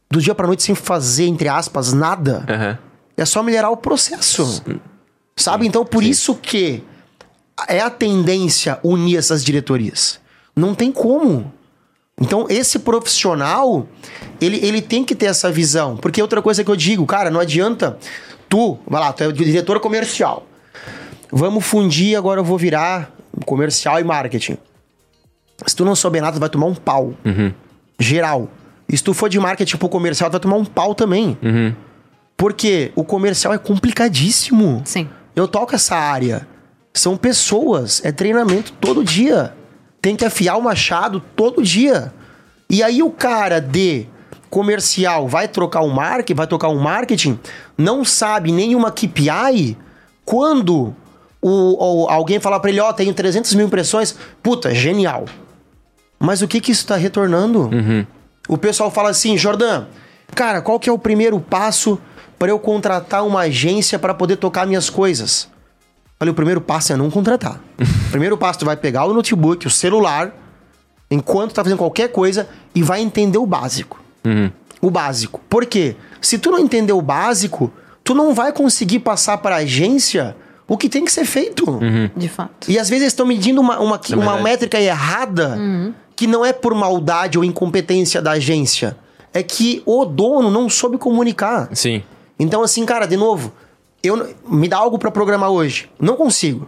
[0.09, 2.45] do dia pra noite sem fazer, entre aspas, nada.
[2.49, 2.77] Uhum.
[3.15, 4.63] É só melhorar o processo.
[5.35, 5.67] Sabe?
[5.67, 6.83] Então, por isso que
[7.67, 10.19] é a tendência unir essas diretorias.
[10.55, 11.53] Não tem como.
[12.21, 13.87] Então, esse profissional,
[14.39, 15.97] ele, ele tem que ter essa visão.
[15.97, 17.97] Porque outra coisa que eu digo, cara, não adianta
[18.47, 20.45] tu, vai lá, tu é o diretor comercial.
[21.31, 23.11] Vamos fundir, agora eu vou virar
[23.45, 24.57] comercial e marketing.
[25.65, 27.13] Se tu não souber nada, tu vai tomar um pau.
[27.99, 28.49] Geral.
[28.87, 31.37] E se tu for de marketing pro comercial, tu vai tomar um pau também.
[31.41, 31.73] Uhum.
[32.37, 34.81] Porque o comercial é complicadíssimo.
[34.85, 35.09] Sim.
[35.35, 36.47] Eu toco essa área.
[36.93, 39.53] São pessoas, é treinamento todo dia.
[40.01, 42.13] Tem que afiar o machado todo dia.
[42.69, 44.07] E aí o cara de
[44.49, 47.39] comercial vai trocar um marketing, vai tocar um marketing,
[47.77, 49.77] não sabe nenhuma KPI,
[50.25, 50.93] quando
[51.41, 55.25] o, alguém falar pra ele, ó, tenho 300 mil impressões, puta, genial.
[56.19, 57.69] Mas o que que isso tá retornando?
[58.47, 59.85] O pessoal fala assim, Jordan,
[60.35, 61.99] cara, qual que é o primeiro passo
[62.37, 65.49] para eu contratar uma agência para poder tocar minhas coisas?
[66.21, 67.59] Falei, o primeiro passo é não contratar.
[68.11, 70.31] primeiro passo, tu vai pegar o notebook, o celular,
[71.09, 73.99] enquanto tá fazendo qualquer coisa, e vai entender o básico.
[74.79, 75.41] O básico.
[75.49, 75.95] Por quê?
[76.21, 80.35] Se tu não entender o básico, tu não vai conseguir passar para a agência
[80.67, 81.79] o que tem que ser feito.
[82.15, 82.69] De fato.
[82.69, 85.57] E às vezes eles estão medindo uma, uma, é uma métrica errada,
[86.15, 88.95] que não é por maldade ou incompetência da agência.
[89.33, 91.67] É que o dono não soube comunicar.
[91.73, 92.03] Sim.
[92.37, 93.51] Então, assim, cara, de novo,
[94.03, 95.89] eu me dá algo pra programar hoje.
[95.99, 96.67] Não consigo.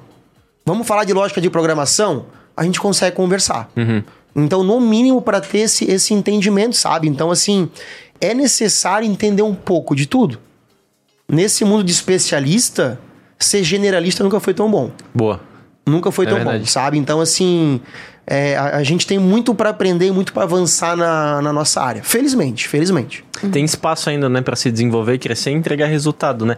[0.66, 2.26] Vamos falar de lógica de programação?
[2.56, 3.70] A gente consegue conversar.
[4.36, 7.08] Então, no mínimo, para ter esse, esse entendimento, sabe?
[7.08, 7.70] Então, assim,
[8.22, 10.40] é necessário entender um pouco de tudo.
[11.28, 13.00] Nesse mundo de especialista,
[13.40, 14.92] ser generalista nunca foi tão bom.
[15.14, 15.40] Boa.
[15.86, 16.60] Nunca foi É tão verdade.
[16.60, 16.98] bom, sabe?
[16.98, 17.82] Então, assim,
[18.26, 21.82] é, a, a gente tem muito pra aprender e muito pra avançar na, na nossa
[21.82, 22.04] área.
[22.04, 23.26] Felizmente, felizmente.
[23.52, 26.58] Tem espaço ainda, né, para se desenvolver, crescer e entregar resultado, né?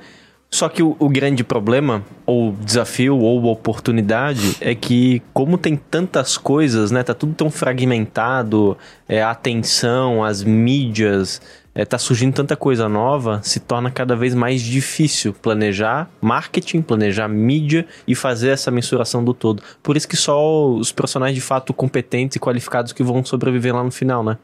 [0.55, 6.37] Só que o, o grande problema, ou desafio, ou oportunidade, é que como tem tantas
[6.37, 7.03] coisas, né?
[7.03, 11.41] Tá tudo tão fragmentado, é, a atenção, as mídias,
[11.75, 17.27] é, tá surgindo tanta coisa nova, se torna cada vez mais difícil planejar marketing, planejar
[17.27, 19.61] mídia e fazer essa mensuração do todo.
[19.83, 23.83] Por isso que só os profissionais de fato competentes e qualificados que vão sobreviver lá
[23.83, 24.37] no final, né?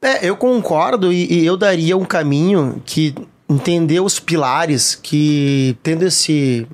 [0.00, 3.14] É, eu concordo e, e eu daria um caminho que
[3.48, 6.66] entender os pilares que tendo esse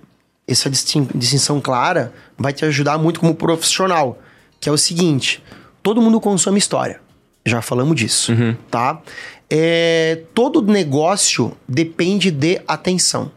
[0.46, 4.18] essa distin- distinção clara vai te ajudar muito como profissional,
[4.60, 5.42] que é o seguinte,
[5.82, 7.00] todo mundo consome história.
[7.46, 8.32] Já falamos disso,
[8.70, 9.00] tá?
[9.48, 13.30] É, todo negócio depende de atenção.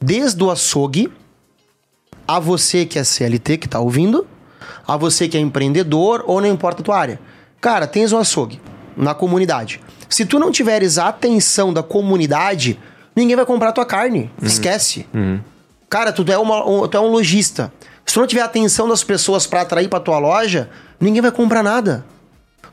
[0.00, 1.12] Desde o açougue
[2.26, 4.26] a você que é CLT que tá ouvindo,
[4.86, 7.20] a você que é empreendedor ou não importa a tua área.
[7.60, 8.60] Cara, tens um açougue
[8.96, 9.80] na comunidade.
[10.08, 12.78] Se tu não tiveres a atenção da comunidade,
[13.14, 14.30] ninguém vai comprar tua carne.
[14.42, 15.06] Esquece.
[15.88, 17.72] Cara, tu é, uma, um, tu é um lojista.
[18.04, 21.30] Se tu não tiver a atenção das pessoas pra atrair pra tua loja, ninguém vai
[21.30, 22.04] comprar nada.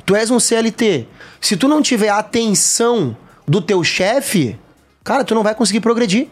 [0.06, 1.08] Tu és um CLT.
[1.42, 3.16] Se tu não tiver a atenção
[3.48, 4.58] do teu chefe,
[5.04, 6.28] cara, tu não vai conseguir progredir.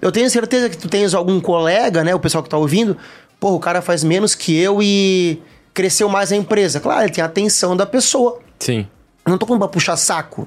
[0.00, 2.14] Eu tenho certeza que tu tens algum colega, né?
[2.14, 2.96] O pessoal que tá ouvindo,
[3.40, 5.42] pô, o cara faz menos que eu e
[5.74, 6.78] cresceu mais a empresa.
[6.78, 8.38] Claro, ele tem a atenção da pessoa.
[8.60, 8.86] Sim.
[9.26, 10.46] Não tô falando pra puxar saco.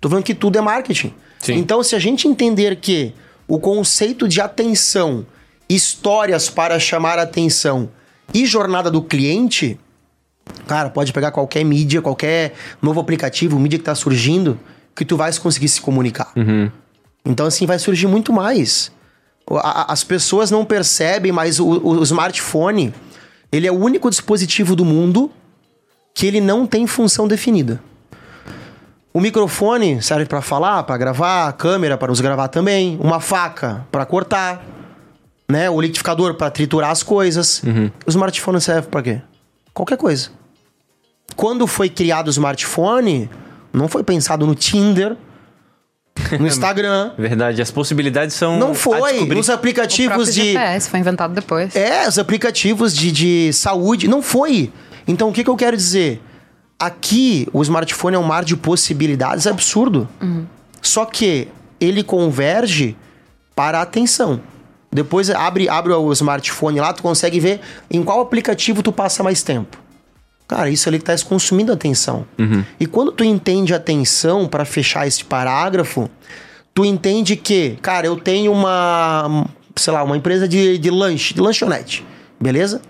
[0.00, 1.12] Tô falando que tudo é marketing.
[1.38, 1.54] Sim.
[1.54, 3.12] Então, se a gente entender que
[3.48, 5.26] o conceito de atenção,
[5.68, 7.90] histórias para chamar atenção
[8.32, 9.78] e jornada do cliente,
[10.66, 14.58] cara, pode pegar qualquer mídia, qualquer novo aplicativo, mídia que tá surgindo,
[14.94, 16.32] que tu vai conseguir se comunicar.
[17.24, 18.90] Então, assim, vai surgir muito mais.
[19.48, 22.94] O- a- a- As pessoas não percebem, mas o, o smartphone,
[23.50, 25.30] ele é o único dispositivo do mundo
[26.14, 27.80] que ele não tem função definida.
[29.12, 33.84] O microfone serve para falar, para gravar, a câmera para nos gravar também, uma faca
[33.90, 34.64] para cortar,
[35.48, 35.68] né?
[35.68, 37.60] O liquidificador para triturar as coisas.
[38.06, 39.20] O smartphone serve para quê?
[39.74, 40.30] Qualquer coisa.
[41.34, 43.28] Quando foi criado o smartphone,
[43.72, 45.16] não foi pensado no Tinder,
[46.38, 48.58] no Instagram, Verdade, as possibilidades são.
[48.58, 51.74] não foi nos O aplicativos de GPS foi inventado depois.
[51.74, 54.06] é, os aplicativos de, de saúde.
[54.06, 54.72] Não foi.
[55.06, 56.20] Então, o que, que eu quero dizer?
[56.80, 60.08] Aqui, o smartphone é um mar de possibilidades absurdo.
[60.80, 62.96] Só que ele converge
[63.54, 64.40] para a atenção.
[64.90, 67.60] Depois abre, abre o smartphone lá, tu consegue ver
[67.90, 69.78] em qual aplicativo tu passa mais tempo.
[70.48, 72.26] Cara, isso ali que tá consumindo atenção.
[72.80, 76.10] E quando tu entende atenção para fechar esse parágrafo,
[76.74, 81.40] tu entende que, cara, eu tenho uma, sei lá, uma empresa de, de lanche, de
[81.40, 82.04] lanchonete,
[82.40, 82.82] beleza?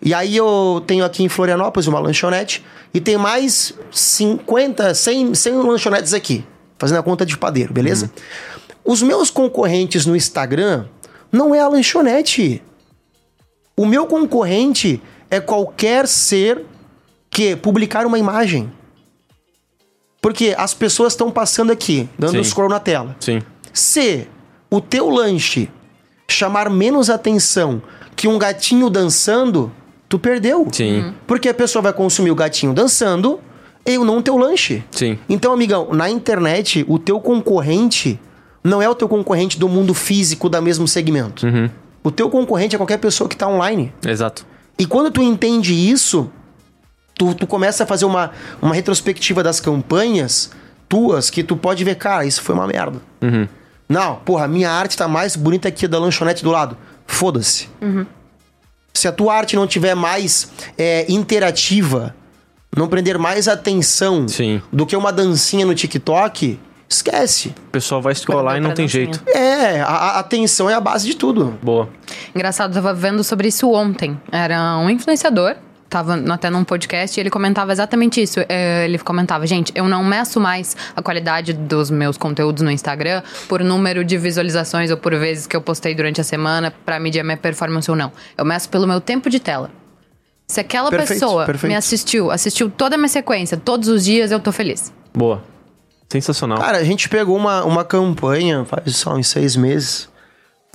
[0.00, 5.54] E aí eu tenho aqui em Florianópolis uma lanchonete e tem mais 50, 100, 100
[5.54, 6.44] lanchonetes aqui,
[6.78, 8.10] fazendo a conta de padeiro, beleza?
[8.84, 10.86] Os meus concorrentes no Instagram
[11.30, 12.62] não é a lanchonete.
[13.76, 16.64] O meu concorrente é qualquer ser
[17.30, 18.72] que publicar uma imagem.
[20.20, 22.44] Porque as pessoas estão passando aqui, dando Sim.
[22.44, 23.16] scroll na tela.
[23.20, 23.40] Sim.
[23.72, 24.26] Se
[24.70, 25.70] o teu lanche
[26.28, 27.82] chamar menos atenção
[28.16, 29.72] que um gatinho dançando,
[30.08, 30.66] tu perdeu.
[30.72, 31.12] Sim.
[31.26, 33.40] Porque a pessoa vai consumir o gatinho dançando
[33.84, 34.84] e não o teu lanche.
[34.90, 35.18] Sim.
[35.28, 38.18] Então, amigão, na internet, o teu concorrente
[38.62, 41.46] não é o teu concorrente do mundo físico da mesmo segmento.
[41.46, 41.70] Uhum.
[42.02, 43.92] O teu concorrente é qualquer pessoa que tá online.
[44.06, 44.46] Exato.
[44.78, 46.30] E quando tu entende isso,
[47.14, 48.30] tu, tu começa a fazer uma,
[48.62, 50.50] uma retrospectiva das campanhas
[50.88, 53.00] tuas que tu pode ver, cara, isso foi uma merda.
[53.22, 53.46] Uhum.
[53.88, 56.76] Não, porra, a minha arte tá mais bonita que a da lanchonete do lado.
[57.06, 57.68] Foda-se.
[58.98, 62.16] Se a tua arte não tiver mais é, interativa,
[62.76, 64.60] não prender mais atenção Sim.
[64.72, 67.54] do que uma dancinha no TikTok, esquece.
[67.68, 69.22] O pessoal vai scrollar e não tem jeito.
[69.28, 71.56] É, a, a atenção é a base de tudo.
[71.62, 71.88] Boa.
[72.34, 74.20] Engraçado, eu tava vendo sobre isso ontem.
[74.32, 75.54] Era um influenciador,
[75.88, 78.40] tava no- até num podcast, e ele comentava exatamente isso.
[78.48, 83.22] É, Ele comentava, gente, eu não meço mais a qualidade dos meus conteúdos no Instagram
[83.48, 87.20] por número de visualizações ou por vezes que eu postei durante a semana pra medir
[87.20, 88.12] a minha performance ou não.
[88.36, 89.70] Eu meço pelo meu tempo de tela.
[90.46, 91.70] Se aquela Perfeito, pessoa perfeito.
[91.70, 94.92] me assistiu, assistiu toda a minha sequência, todos os dias, eu tô feliz.
[95.14, 95.42] Boa.
[96.10, 96.56] Sensacional.
[96.58, 100.08] Cara, a gente pegou uma, uma campanha faz só uns seis meses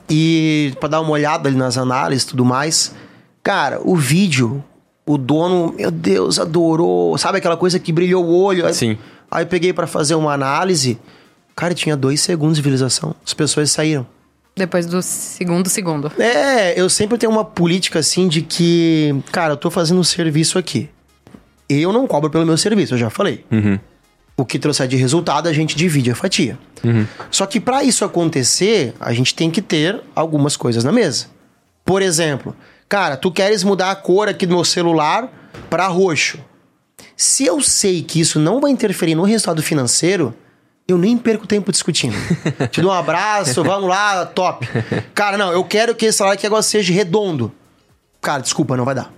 [0.10, 2.94] e pra dar uma olhada ali nas análises e tudo mais.
[3.42, 4.64] Cara, o vídeo,
[5.06, 7.18] o dono, meu Deus, adorou.
[7.18, 8.66] Sabe aquela coisa que brilhou o olho?
[8.66, 8.98] Aí- Sim.
[9.30, 10.98] Aí eu peguei pra fazer uma análise.
[11.56, 13.16] Cara, tinha dois segundos de visualização.
[13.26, 14.06] As pessoas saíram.
[14.56, 16.12] Depois do segundo segundo.
[16.20, 20.60] É, eu sempre tenho uma política assim de que, cara, eu tô fazendo um serviço
[20.60, 20.90] aqui.
[21.68, 23.44] Eu não cobro pelo meu serviço, eu já falei.
[23.52, 23.80] Uhum.
[24.38, 26.58] O que trouxer de resultado, a gente divide a fatia.
[27.32, 31.28] Só que para isso acontecer, a gente tem que ter algumas coisas na mesa.
[31.86, 32.56] Por exemplo,
[32.88, 35.30] cara, tu queres mudar a cor aqui do meu celular
[35.70, 36.40] para roxo.
[37.16, 40.34] Se eu sei que isso não vai interferir no resultado financeiro,
[40.88, 42.16] eu nem perco tempo discutindo.
[42.72, 44.68] Te dou um abraço, vamos lá, top.
[45.14, 47.52] Cara, não, eu quero que esse celular aqui agora seja redondo.
[48.22, 49.12] Cara, desculpa, não vai dar.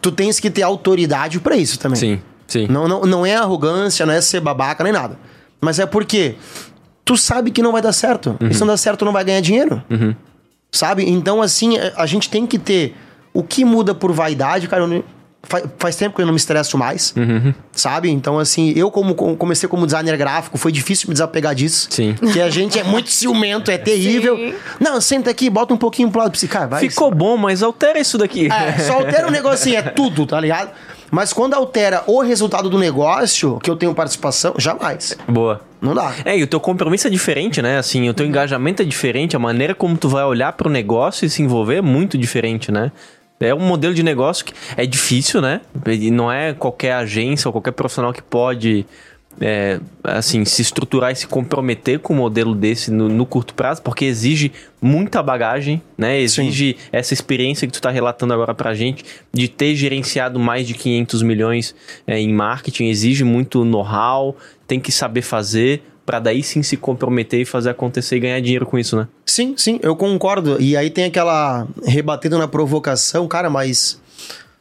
[0.00, 1.98] Tu tens que ter autoridade para isso também.
[1.98, 2.66] Sim, sim.
[2.68, 5.16] Não, não, não é arrogância, não é ser babaca nem nada.
[5.60, 6.34] Mas é porque
[7.04, 8.36] tu sabe que não vai dar certo.
[8.40, 9.82] E se não dá certo, tu não vai ganhar dinheiro.
[10.72, 11.08] Sabe?
[11.08, 12.96] Então, assim, a gente tem que ter.
[13.34, 15.02] O que muda por vaidade, cara, não-
[15.42, 17.14] fa- faz tempo que eu não me estresso mais.
[17.72, 18.10] Sabe?
[18.10, 21.88] Então, assim, eu, como comecei como designer gráfico, foi difícil me desapegar disso.
[21.90, 22.14] Sim.
[22.32, 24.36] Que a gente é muito ciumento, é terrível.
[24.36, 24.54] Sim.
[24.80, 26.38] Não, senta aqui, bota um pouquinho pro lado.
[26.48, 26.80] Cara, vai.
[26.80, 28.48] Ficou bom, mas altera isso daqui.
[28.50, 30.70] É, só altera o negocinho, é tudo, tá ligado?
[31.10, 35.14] Mas quando altera o resultado do negócio, que eu tenho participação, jamais.
[35.28, 35.60] Boa.
[35.82, 36.14] Não dá.
[36.24, 37.76] É, e o teu compromisso é diferente, né?
[37.76, 41.30] Assim, o teu engajamento é diferente, a maneira como tu vai olhar pro negócio e
[41.30, 42.92] se envolver é muito diferente, né?
[43.40, 45.60] É um modelo de negócio que é difícil, né?
[45.84, 48.86] E não é qualquer agência ou qualquer profissional que pode
[49.40, 53.82] é, assim, se estruturar e se comprometer com um modelo desse no, no curto prazo,
[53.82, 56.20] porque exige muita bagagem, né?
[56.20, 56.88] Exige Sim.
[56.92, 61.22] essa experiência que tu está relatando agora pra gente, de ter gerenciado mais de 500
[61.22, 61.74] milhões
[62.06, 67.40] é, em marketing, exige muito know-how, tem que saber fazer para daí sim se comprometer
[67.40, 69.06] e fazer acontecer e ganhar dinheiro com isso, né?
[69.24, 70.60] Sim, sim, eu concordo.
[70.60, 74.00] E aí tem aquela rebatendo na provocação, cara, mas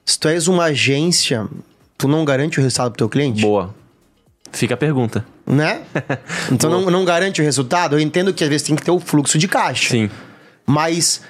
[0.05, 1.47] se tu és uma agência,
[1.97, 3.41] tu não garante o resultado pro teu cliente?
[3.41, 3.73] Boa.
[4.51, 5.25] Fica a pergunta.
[5.45, 5.81] Né?
[6.51, 7.95] Então não, não garante o resultado.
[7.95, 9.89] Eu entendo que às vezes tem que ter o fluxo de caixa.
[9.89, 10.09] Sim.
[10.65, 11.21] Mas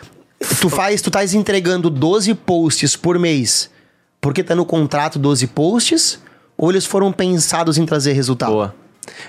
[0.60, 3.70] tu faz, tu estás entregando 12 posts por mês
[4.22, 6.20] porque tá no contrato 12 posts
[6.56, 8.52] ou eles foram pensados em trazer resultado?
[8.52, 8.76] Boa.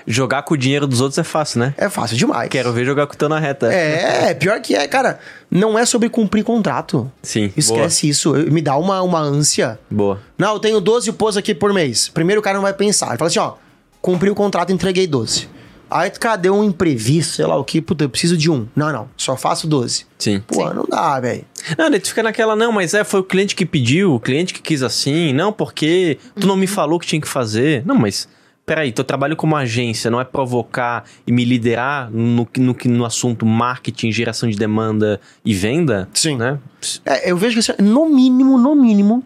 [0.05, 1.73] Jogar com o dinheiro dos outros é fácil, né?
[1.75, 2.47] É fácil demais.
[2.47, 3.73] Quero ver jogar com o teu na reta.
[3.73, 5.19] É, pior que é, cara.
[5.49, 7.11] Não é sobre cumprir contrato.
[7.23, 7.51] Sim.
[7.57, 8.11] Esquece boa.
[8.11, 8.33] isso.
[8.51, 9.79] Me dá uma, uma ânsia.
[9.89, 10.19] Boa.
[10.37, 12.07] Não, eu tenho 12 posts aqui por mês.
[12.07, 13.07] Primeiro o cara não vai pensar.
[13.09, 13.55] Ele fala assim, ó,
[14.03, 15.47] cumpri o contrato, entreguei 12.
[15.89, 18.67] Aí, cadê um imprevisto, sei lá o que, puta, eu preciso de um.
[18.75, 20.05] Não, não, só faço 12.
[20.17, 20.41] Sim.
[20.45, 20.73] Pô, Sim.
[20.73, 21.45] não dá, velho.
[21.77, 24.53] Não, daí tu fica naquela, não, mas é, foi o cliente que pediu, o cliente
[24.53, 27.85] que quis assim, não, porque tu não me falou que tinha que fazer.
[27.85, 28.27] Não, mas
[28.65, 33.45] peraí, teu trabalho como agência não é provocar e me liderar no, no, no assunto
[33.45, 36.09] marketing, geração de demanda e venda?
[36.13, 36.35] Sim.
[36.37, 36.59] Né?
[37.05, 39.23] É, eu vejo que assim, no mínimo, no mínimo,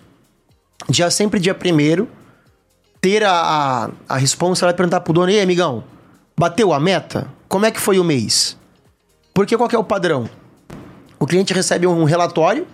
[0.89, 2.07] dia sempre dia primeiro,
[3.07, 5.85] ter a, a, a resposta, ela vai perguntar pro dono, e aí, amigão,
[6.37, 7.25] bateu a meta?
[7.47, 8.57] Como é que foi o mês?
[9.33, 10.29] Porque qual que é o padrão?
[11.17, 12.67] O cliente recebe um relatório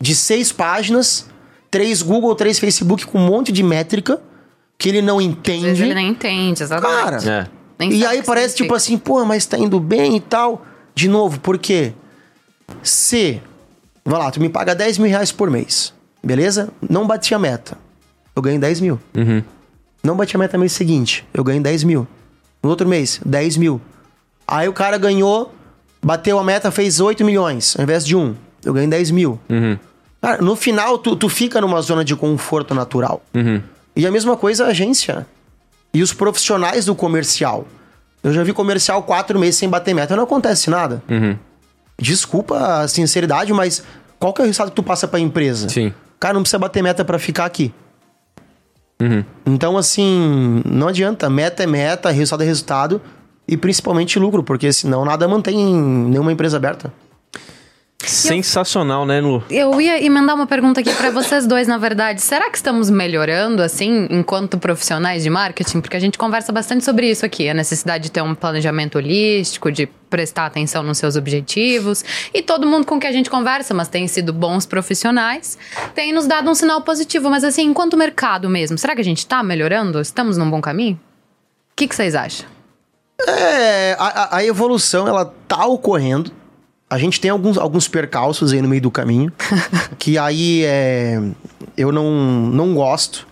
[0.00, 1.28] de seis páginas,
[1.70, 4.20] três Google, três Facebook com um monte de métrica
[4.76, 5.68] que ele não entende.
[5.68, 7.24] Às ele nem entende, exatamente.
[7.24, 7.48] Cara,
[7.80, 7.84] é.
[7.86, 10.66] e aí parece tipo assim, pô, mas tá indo bem e tal.
[10.96, 11.92] De novo, por quê?
[12.82, 13.40] Se,
[14.04, 16.70] vai lá, tu me paga 10 mil reais por mês, beleza?
[16.90, 17.78] Não bati a meta.
[18.34, 19.00] Eu ganho 10 mil.
[19.16, 19.42] Uhum.
[20.06, 22.06] Não bati a meta mês seguinte, eu ganho 10 mil.
[22.62, 23.80] No outro mês, 10 mil.
[24.46, 25.52] Aí o cara ganhou,
[26.00, 28.36] bateu a meta, fez 8 milhões, ao invés de um.
[28.64, 29.40] Eu ganho 10 mil.
[29.48, 29.76] Uhum.
[30.22, 33.20] Cara, no final, tu, tu fica numa zona de conforto natural.
[33.34, 33.60] Uhum.
[33.96, 35.26] E a mesma coisa a agência.
[35.92, 37.66] E os profissionais do comercial.
[38.22, 41.02] Eu já vi comercial quatro meses sem bater meta, não acontece nada.
[41.10, 41.36] Uhum.
[41.98, 43.82] Desculpa a sinceridade, mas
[44.20, 45.68] qual que é o resultado que tu passa pra empresa?
[45.68, 45.92] Sim.
[46.20, 47.74] Cara, não precisa bater meta para ficar aqui.
[49.00, 49.24] Uhum.
[49.44, 51.28] Então, assim, não adianta.
[51.28, 53.00] Meta é meta, resultado é resultado.
[53.48, 56.92] E principalmente lucro, porque senão nada mantém nenhuma empresa aberta.
[58.04, 59.42] Sensacional, né, Lu?
[59.48, 62.20] Eu ia emendar uma pergunta aqui para vocês dois, na verdade.
[62.20, 65.80] Será que estamos melhorando, assim, enquanto profissionais de marketing?
[65.80, 67.48] Porque a gente conversa bastante sobre isso aqui.
[67.48, 72.04] A necessidade de ter um planejamento holístico, de prestar atenção nos seus objetivos.
[72.34, 75.58] E todo mundo com que a gente conversa, mas tem sido bons profissionais,
[75.94, 77.30] tem nos dado um sinal positivo.
[77.30, 80.00] Mas, assim, enquanto mercado mesmo, será que a gente está melhorando?
[80.00, 81.00] Estamos num bom caminho?
[81.72, 82.46] O que, que vocês acham?
[83.26, 86.30] É, a, a evolução, ela tá ocorrendo
[86.88, 89.32] a gente tem alguns, alguns percalços aí no meio do caminho,
[89.98, 91.20] que aí é,
[91.76, 93.26] eu não, não gosto,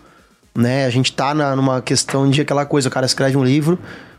[0.55, 0.87] né?
[0.87, 3.79] A gente tá na, numa questão de aquela coisa, o cara escreve um livro,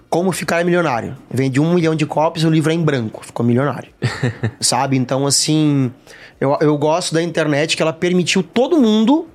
[0.09, 1.17] como ficar milionário.
[1.29, 3.89] Vende um milhão de cópias, o livro é em branco, ficou milionário.
[4.61, 4.95] Sabe?
[4.95, 5.91] Então, assim,
[6.39, 9.27] eu, eu gosto da internet que ela permitiu todo mundo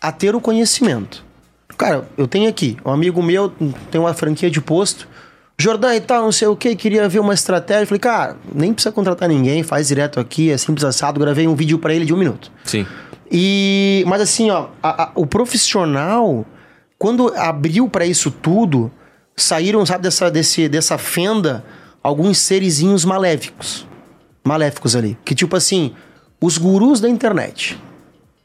[0.00, 1.24] a ter o conhecimento.
[1.76, 3.52] Cara, eu tenho aqui, um amigo meu
[3.90, 5.08] tem uma franquia de posto,
[5.60, 7.86] Jordão e tal, não sei o que, queria ver uma estratégia.
[7.86, 11.20] Falei, cara, nem precisa contratar ninguém, faz direto aqui, é simples assado.
[11.20, 12.50] Gravei um vídeo para ele de um minuto.
[12.64, 12.86] Sim.
[13.30, 16.44] E, mas assim, ó, a, a, o profissional,
[16.98, 18.90] quando abriu para isso tudo,
[19.36, 21.64] saíram, sabe, dessa, desse, dessa fenda,
[22.02, 23.86] alguns serizinhos maléficos.
[24.42, 25.16] Maléficos ali.
[25.24, 25.94] Que tipo assim,
[26.40, 27.78] os gurus da internet.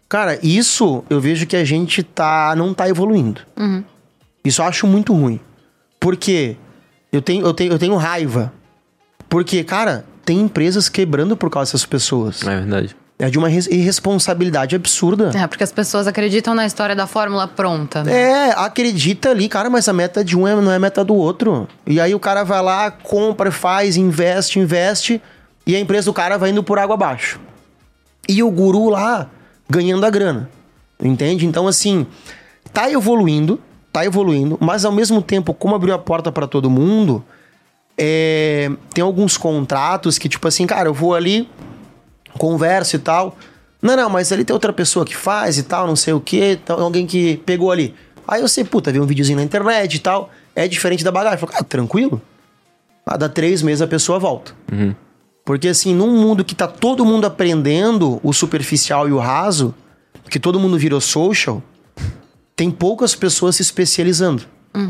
[0.08, 3.42] Cara, isso eu vejo que a gente tá, não tá evoluindo.
[3.58, 3.84] Uhum.
[4.44, 5.40] Isso eu acho muito ruim.
[6.00, 6.58] Porque
[7.12, 8.52] eu tenho, eu tenho, eu tenho raiva.
[9.30, 12.42] Porque, cara, tem empresas quebrando por causa dessas pessoas.
[12.44, 12.96] É verdade.
[13.18, 15.32] É de uma irresponsabilidade absurda.
[15.34, 18.04] É, porque as pessoas acreditam na história da fórmula pronta.
[18.04, 18.12] Né?
[18.12, 21.16] É, acredita ali, cara, mas a meta de um é, não é a meta do
[21.16, 21.66] outro.
[21.88, 25.22] E aí o cara vai lá, compra, faz, investe, investe,
[25.66, 27.40] e a empresa do cara vai indo por água abaixo.
[28.28, 29.30] E o guru lá
[29.70, 30.50] ganhando a grana.
[31.02, 31.46] Entende?
[31.46, 32.06] Então, assim,
[32.74, 33.62] tá evoluindo,
[33.96, 37.24] tá evoluindo, mas ao mesmo tempo, como abriu a porta para todo mundo,
[37.98, 41.50] é, tem alguns contratos que, tipo assim, cara, eu vou ali,
[42.38, 43.38] converso e tal.
[43.82, 46.60] Não, não, mas ali tem outra pessoa que faz e tal, não sei o que,
[46.62, 47.96] então, alguém que pegou ali.
[48.28, 51.36] Aí eu sei, puta, vi um videozinho na internet e tal, é diferente da bagagem.
[51.36, 52.22] Eu falo, cara, tranquilo.
[53.06, 54.52] A dá três meses a pessoa volta.
[54.70, 54.94] Uhum.
[55.46, 59.74] Porque assim, num mundo que tá todo mundo aprendendo o superficial e o raso,
[60.30, 61.64] que todo mundo virou social,
[62.56, 64.44] tem poucas pessoas se especializando.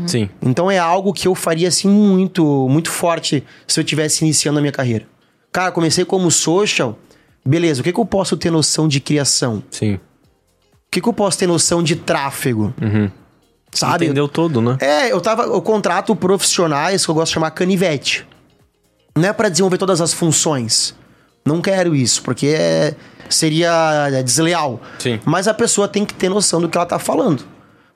[0.06, 0.28] Sim.
[0.42, 4.60] Então é algo que eu faria assim muito, muito forte se eu tivesse iniciando a
[4.62, 5.06] minha carreira.
[5.52, 6.98] Cara, comecei como social,
[7.44, 9.62] beleza, o que, que eu posso ter noção de criação?
[9.70, 9.94] Sim.
[9.94, 10.00] O
[10.90, 12.74] que, que eu posso ter noção de tráfego?
[13.72, 14.06] Sabe?
[14.06, 14.76] Entendeu todo, né?
[14.80, 15.42] É, eu tava.
[15.44, 18.26] Eu contrato profissionais que eu gosto de chamar canivete.
[19.14, 20.94] Não é pra desenvolver todas as funções.
[21.44, 22.94] Não quero isso, porque é-
[23.28, 24.80] seria desleal.
[24.98, 25.20] Sim.
[25.24, 27.44] Mas a pessoa tem que ter noção do que ela tá falando.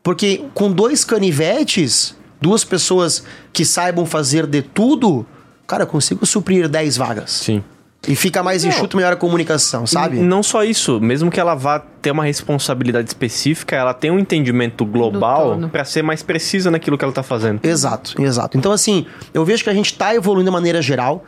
[0.02, 5.26] Porque com dois canivetes, duas pessoas que saibam fazer de tudo,
[5.66, 7.30] cara, eu consigo suprir 10 vagas.
[7.30, 7.62] Sim.
[8.08, 10.16] E fica mais enxuto, melhor a comunicação, sabe?
[10.16, 14.18] N- Não só isso, mesmo que ela vá ter uma responsabilidade específica, ela tem um
[14.18, 17.60] entendimento global pra ser mais precisa naquilo que ela tá fazendo.
[17.62, 18.56] Exato, exato.
[18.56, 21.22] Então, assim, eu vejo que a gente tá evoluindo de maneira geral.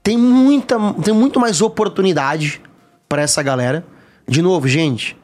[0.00, 2.60] Tem muita, tem muito mais oportunidade
[3.08, 3.84] para essa galera.
[4.28, 5.16] De novo, gente,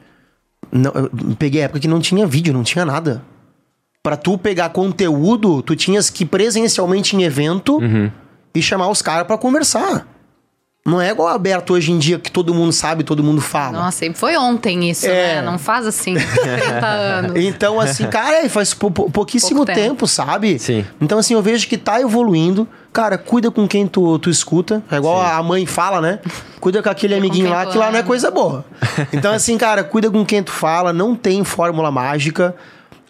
[0.71, 0.91] não,
[1.37, 3.23] peguei a época que não tinha vídeo, não tinha nada.
[4.03, 7.79] Pra tu pegar conteúdo, tu tinhas que ir presencialmente em evento
[8.53, 10.07] e chamar os caras pra conversar.
[10.89, 13.77] Não é igual aberto hoje em dia que todo mundo sabe, todo mundo fala.
[13.77, 15.35] Nossa, e foi ontem isso, É.
[15.35, 15.41] né?
[15.41, 17.31] Não faz assim 30 anos.
[17.43, 19.79] Então, assim, cara, é, faz pou- pou- pouquíssimo tempo.
[19.79, 20.07] tempo.
[20.07, 20.57] sabe?
[20.59, 20.85] Sim.
[20.99, 22.67] Então, assim, eu vejo que tá evoluindo.
[22.91, 24.81] Cara, cuida com quem tu, tu escuta.
[24.91, 26.19] É igual a mãe fala, né?
[26.59, 28.65] Cuida com aquele amiguinho quem lá, que lá não é coisa boa.
[29.13, 30.91] Então, assim, cara, cuida com quem tu fala.
[30.91, 32.55] Não tem fórmula mágica.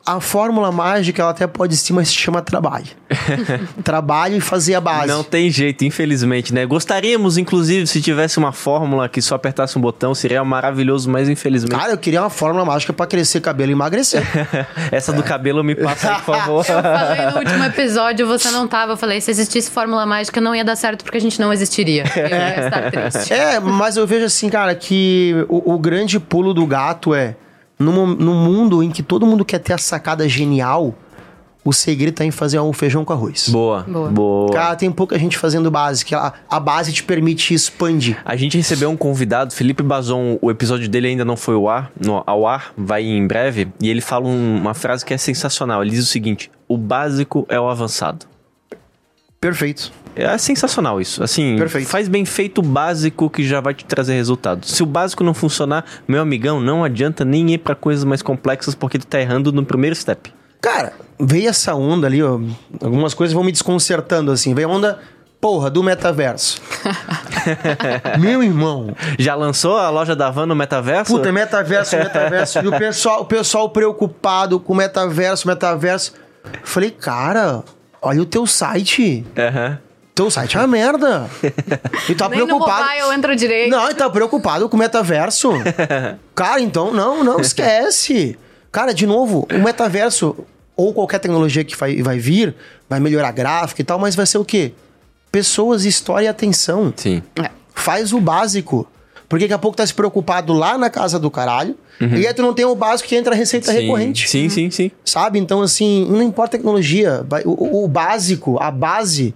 [0.09, 2.87] A fórmula mágica, ela até pode sim, mas se chama trabalho.
[3.85, 5.07] trabalho e fazer a base.
[5.07, 6.65] Não tem jeito, infelizmente, né?
[6.65, 11.79] Gostaríamos, inclusive, se tivesse uma fórmula que só apertasse um botão, seria maravilhoso, mas infelizmente.
[11.79, 14.23] Cara, eu queria uma fórmula mágica pra crescer cabelo e emagrecer.
[14.91, 16.65] Essa do cabelo me passa aí, por favor.
[16.67, 18.93] Eu falei no último episódio, você não tava.
[18.93, 22.05] Eu falei, se existisse Fórmula Mágica, não ia dar certo porque a gente não existiria.
[22.15, 23.31] Eu ia estar triste.
[23.31, 27.35] É, mas eu vejo assim, cara, que o, o grande pulo do gato é
[27.79, 30.93] no, mo- no mundo em que todo mundo quer ter a sacada genial,
[31.63, 33.49] o segredo tá em fazer um feijão com arroz.
[33.49, 34.09] Boa, Boa.
[34.09, 34.51] boa.
[34.53, 38.17] Cara, tem pouca gente fazendo base, que a, a base te permite expandir.
[38.25, 41.91] A gente recebeu um convidado, Felipe Bazon, o episódio dele ainda não foi ao ar,
[42.03, 45.81] no- ao ar, vai em breve, e ele fala um- uma frase que é sensacional.
[45.81, 48.25] Ele diz o seguinte: o básico é o avançado.
[49.39, 49.91] Perfeito.
[50.15, 51.23] É sensacional isso.
[51.23, 51.87] Assim, Perfeito.
[51.87, 54.65] faz bem feito o básico que já vai te trazer resultado.
[54.65, 58.75] Se o básico não funcionar, meu amigão, não adianta nem ir pra coisas mais complexas
[58.75, 60.33] porque tu tá errando no primeiro step.
[60.61, 62.37] Cara, veio essa onda ali, ó.
[62.81, 64.53] Algumas coisas vão me desconcertando, assim.
[64.53, 64.99] Veio a onda,
[65.39, 66.61] porra, do metaverso.
[68.19, 68.93] Meu irmão.
[69.17, 71.13] Já lançou a loja da Van no metaverso?
[71.13, 72.59] Puta, metaverso, metaverso.
[72.59, 76.13] e o pessoal, o pessoal preocupado com metaverso, metaverso.
[76.63, 77.63] Falei, cara,
[78.01, 79.25] olha o teu site.
[79.37, 79.79] Aham.
[80.15, 81.29] Teu site é uma merda.
[82.09, 82.83] E tá Nem no preocupado.
[82.83, 83.69] mobile entra direito.
[83.71, 85.49] Não, e tá preocupado com o metaverso.
[86.35, 88.37] Cara, então, não, não esquece.
[88.71, 90.35] Cara, de novo, o metaverso,
[90.75, 92.53] ou qualquer tecnologia que vai, vai vir,
[92.89, 94.73] vai melhorar a gráfica e tal, mas vai ser o quê?
[95.31, 96.93] Pessoas, história e atenção.
[96.95, 97.23] Sim.
[97.41, 97.49] É.
[97.73, 98.85] Faz o básico.
[99.29, 101.75] Porque daqui a pouco tá se preocupado lá na casa do caralho.
[102.01, 102.15] Uhum.
[102.17, 103.79] E aí tu não tem o básico que entra a receita Sim.
[103.81, 104.27] recorrente.
[104.27, 104.89] Sim, sim, sim.
[105.05, 105.37] Sabe?
[105.37, 107.23] Então, assim, não importa a tecnologia.
[107.45, 109.35] o- o básico, a base,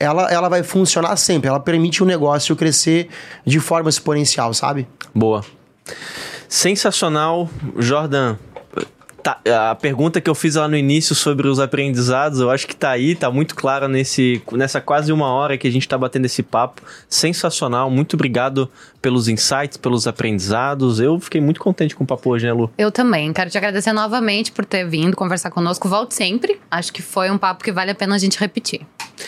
[0.00, 1.48] ela, ela vai funcionar sempre.
[1.48, 3.08] Ela permite o negócio crescer
[3.44, 4.88] de forma exponencial, sabe?
[5.14, 5.44] Boa.
[6.48, 8.36] Sensacional, Jordan.
[9.28, 12.74] Tá, a pergunta que eu fiz lá no início sobre os aprendizados, eu acho que
[12.74, 16.24] tá aí, tá muito clara nesse, nessa quase uma hora que a gente tá batendo
[16.24, 16.80] esse papo.
[17.10, 18.70] Sensacional, muito obrigado
[19.02, 20.98] pelos insights, pelos aprendizados.
[20.98, 22.70] Eu fiquei muito contente com o papo hoje, né, Lu?
[22.78, 23.30] Eu também.
[23.34, 25.90] Quero te agradecer novamente por ter vindo conversar conosco.
[25.90, 26.58] Volte sempre.
[26.70, 28.80] Acho que foi um papo que vale a pena a gente repetir.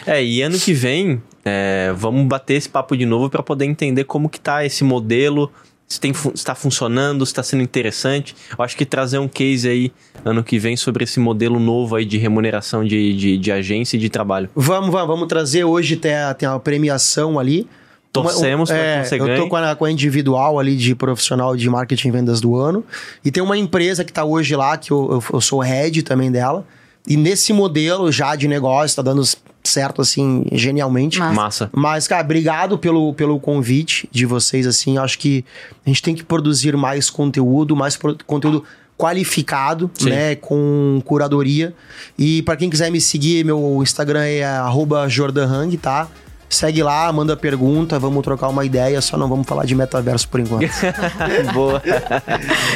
[0.06, 4.04] É, e ano que vem, é, vamos bater esse papo de novo para poder entender
[4.04, 5.52] como que tá esse modelo,
[5.90, 8.34] se tem, fu- se tá funcionando, se tá sendo interessante.
[8.56, 9.92] Eu acho que trazer um case aí
[10.24, 14.00] ano que vem sobre esse modelo novo aí de remuneração de, de, de agência e
[14.00, 14.48] de trabalho.
[14.54, 17.66] Vamos, vamos, vamos trazer hoje tem a, tem a premiação ali.
[18.12, 19.48] Torcemos pra é, que você Eu tô ganhe.
[19.48, 22.84] com a, com a individual ali de profissional de marketing e vendas do ano.
[23.24, 26.30] E tem uma empresa que tá hoje lá, que eu, eu, eu sou head também
[26.30, 26.64] dela.
[27.06, 29.22] E nesse modelo já de negócio, tá dando
[29.62, 31.18] certo assim, genialmente.
[31.18, 31.34] Massa.
[31.34, 31.70] Massa.
[31.72, 34.98] Mas, cara, obrigado pelo, pelo convite de vocês, assim.
[34.98, 35.44] Acho que
[35.84, 38.64] a gente tem que produzir mais conteúdo, mais pro- conteúdo
[38.98, 40.10] qualificado, Sim.
[40.10, 40.34] né?
[40.34, 41.74] Com curadoria.
[42.18, 46.06] E pra quem quiser me seguir, meu Instagram é arroba jordanhang, tá?
[46.50, 50.40] Segue lá, manda pergunta, vamos trocar uma ideia, só não vamos falar de metaverso por
[50.40, 50.68] enquanto.
[51.54, 51.80] Boa.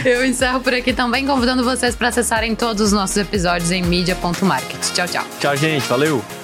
[0.04, 4.80] Eu encerro por aqui também, convidando vocês para acessarem todos os nossos episódios em mídia.market.
[4.94, 5.24] Tchau, tchau.
[5.40, 5.86] Tchau, gente.
[5.88, 6.43] Valeu.